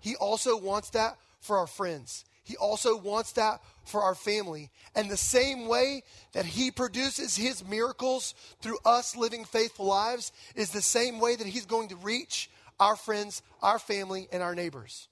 He 0.00 0.16
also 0.16 0.56
wants 0.56 0.90
that 0.90 1.16
for 1.40 1.58
our 1.58 1.66
friends. 1.66 2.24
He 2.48 2.56
also 2.56 2.96
wants 2.96 3.32
that 3.32 3.60
for 3.84 4.02
our 4.02 4.14
family. 4.14 4.70
And 4.94 5.10
the 5.10 5.18
same 5.18 5.68
way 5.68 6.02
that 6.32 6.46
He 6.46 6.70
produces 6.70 7.36
His 7.36 7.62
miracles 7.62 8.34
through 8.62 8.78
us 8.86 9.14
living 9.14 9.44
faithful 9.44 9.84
lives 9.84 10.32
is 10.54 10.70
the 10.70 10.80
same 10.80 11.20
way 11.20 11.36
that 11.36 11.46
He's 11.46 11.66
going 11.66 11.90
to 11.90 11.96
reach 11.96 12.48
our 12.80 12.96
friends, 12.96 13.42
our 13.60 13.78
family, 13.78 14.28
and 14.32 14.42
our 14.42 14.54
neighbors. 14.54 15.08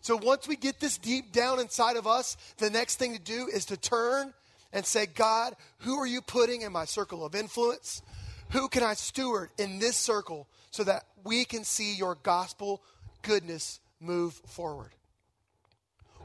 So 0.00 0.16
once 0.16 0.46
we 0.46 0.54
get 0.54 0.78
this 0.78 0.96
deep 0.96 1.32
down 1.32 1.58
inside 1.58 1.96
of 1.96 2.06
us, 2.06 2.36
the 2.58 2.70
next 2.70 3.00
thing 3.00 3.14
to 3.14 3.20
do 3.20 3.48
is 3.52 3.64
to 3.66 3.76
turn 3.76 4.32
and 4.72 4.86
say, 4.86 5.06
God, 5.06 5.56
who 5.78 5.98
are 5.98 6.06
you 6.06 6.20
putting 6.20 6.62
in 6.62 6.70
my 6.70 6.84
circle 6.84 7.26
of 7.26 7.34
influence? 7.34 8.00
Who 8.50 8.68
can 8.68 8.84
I 8.84 8.94
steward 8.94 9.50
in 9.58 9.80
this 9.80 9.96
circle 9.96 10.46
so 10.70 10.84
that 10.84 11.02
we 11.24 11.44
can 11.44 11.64
see 11.64 11.96
your 11.96 12.14
gospel 12.22 12.80
goodness 13.22 13.80
move 13.98 14.34
forward? 14.46 14.92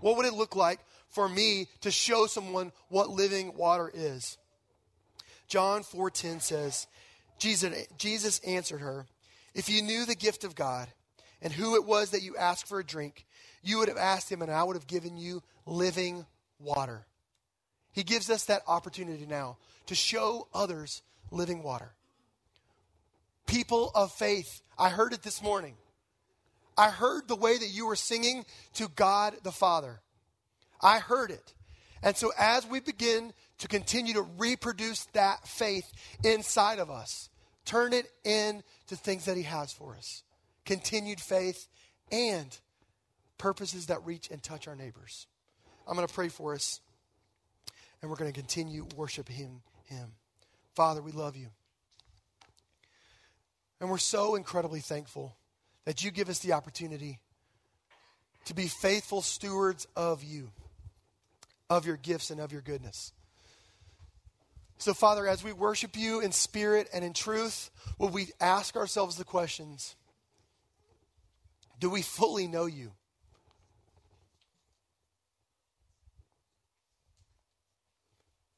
What 0.01 0.17
would 0.17 0.25
it 0.25 0.33
look 0.33 0.55
like 0.55 0.79
for 1.07 1.27
me 1.27 1.67
to 1.81 1.91
show 1.91 2.27
someone 2.27 2.71
what 2.89 3.09
living 3.09 3.55
water 3.55 3.91
is? 3.93 4.37
John 5.47 5.83
4:10 5.83 6.41
says, 6.41 6.87
Jesus, 7.39 7.87
Jesus 7.97 8.39
answered 8.39 8.81
her, 8.81 9.07
If 9.55 9.69
you 9.69 9.81
knew 9.81 10.05
the 10.05 10.15
gift 10.15 10.43
of 10.43 10.55
God 10.55 10.89
and 11.41 11.53
who 11.53 11.75
it 11.75 11.85
was 11.85 12.11
that 12.11 12.21
you 12.21 12.37
asked 12.37 12.67
for 12.67 12.79
a 12.79 12.85
drink, 12.85 13.25
you 13.63 13.79
would 13.79 13.87
have 13.87 13.97
asked 13.97 14.31
him, 14.31 14.41
and 14.41 14.51
I 14.51 14.63
would 14.63 14.75
have 14.75 14.87
given 14.87 15.17
you 15.17 15.41
living 15.65 16.25
water. 16.59 17.05
He 17.91 18.03
gives 18.03 18.29
us 18.29 18.45
that 18.45 18.61
opportunity 18.67 19.25
now 19.25 19.57
to 19.87 19.95
show 19.95 20.47
others 20.53 21.01
living 21.31 21.63
water. 21.63 21.91
People 23.47 23.91
of 23.95 24.11
faith, 24.11 24.61
I 24.77 24.89
heard 24.89 25.13
it 25.13 25.23
this 25.23 25.41
morning. 25.41 25.75
I 26.79 26.91
heard 26.91 27.27
the 27.27 27.35
way 27.35 27.57
that 27.57 27.67
you 27.67 27.87
were 27.87 27.97
singing 27.97 28.45
to 28.75 28.87
God 28.95 29.35
the 29.43 29.51
Father. 29.51 29.99
I 30.81 30.99
heard 30.99 31.29
it. 31.29 31.53
And 32.01 32.15
so, 32.15 32.31
as 32.39 32.65
we 32.65 32.79
begin 32.79 33.33
to 33.57 33.67
continue 33.67 34.13
to 34.13 34.21
reproduce 34.21 35.03
that 35.07 35.45
faith 35.45 35.91
inside 36.23 36.79
of 36.79 36.89
us, 36.89 37.29
turn 37.65 37.91
it 37.91 38.05
into 38.23 38.95
things 38.95 39.25
that 39.25 39.35
He 39.35 39.43
has 39.43 39.73
for 39.73 39.93
us 39.93 40.23
continued 40.63 41.19
faith 41.19 41.67
and 42.13 42.57
purposes 43.37 43.87
that 43.87 44.05
reach 44.05 44.29
and 44.31 44.41
touch 44.41 44.65
our 44.65 44.75
neighbors. 44.75 45.27
I'm 45.85 45.95
going 45.95 46.07
to 46.07 46.13
pray 46.13 46.29
for 46.29 46.53
us, 46.53 46.79
and 48.01 48.09
we're 48.09 48.15
going 48.15 48.31
to 48.31 48.39
continue 48.39 48.87
worshiping 48.95 49.61
Him. 49.83 50.13
Father, 50.75 51.01
we 51.01 51.11
love 51.11 51.35
you. 51.35 51.47
And 53.81 53.89
we're 53.89 53.97
so 53.97 54.35
incredibly 54.35 54.79
thankful 54.79 55.35
that 55.85 56.03
you 56.03 56.11
give 56.11 56.29
us 56.29 56.39
the 56.39 56.53
opportunity 56.53 57.19
to 58.45 58.53
be 58.53 58.67
faithful 58.67 59.21
stewards 59.21 59.87
of 59.95 60.23
you, 60.23 60.51
of 61.69 61.85
your 61.85 61.97
gifts 61.97 62.31
and 62.31 62.39
of 62.39 62.51
your 62.51 62.61
goodness. 62.61 63.13
So, 64.79 64.93
Father, 64.93 65.27
as 65.27 65.43
we 65.43 65.51
worship 65.51 65.97
you 65.97 66.21
in 66.21 66.31
spirit 66.31 66.89
and 66.93 67.03
in 67.03 67.13
truth, 67.13 67.69
will 67.97 68.09
we 68.09 68.29
ask 68.39 68.77
ourselves 68.77 69.17
the 69.17 69.25
questions 69.25 69.95
Do 71.79 71.89
we 71.89 72.01
fully 72.01 72.47
know 72.47 72.65
you? 72.65 72.91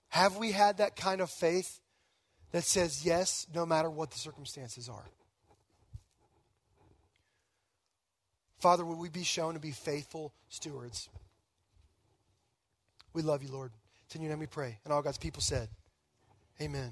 Have 0.10 0.38
we 0.38 0.52
had 0.52 0.78
that 0.78 0.96
kind 0.96 1.22
of 1.22 1.30
faith 1.30 1.80
that 2.52 2.64
says 2.64 3.06
yes 3.06 3.48
no 3.54 3.66
matter 3.66 3.90
what 3.90 4.12
the 4.12 4.20
circumstances 4.20 4.90
are? 4.90 5.06
Father, 8.62 8.86
would 8.86 9.00
we 9.00 9.10
be 9.10 9.24
shown 9.24 9.56
to 9.56 9.60
be 9.60 9.72
faithful 9.72 10.32
stewards? 10.48 11.10
We 13.12 13.24
love 13.24 13.42
you, 13.42 13.52
Lord. 13.52 13.72
It's 14.06 14.16
in 14.16 14.22
your 14.22 14.30
name 14.30 14.38
we 14.38 14.46
pray. 14.46 14.78
And 14.86 14.94
all 14.94 15.02
God's 15.02 15.18
people 15.18 15.42
said, 15.42 15.68
Amen. 16.62 16.92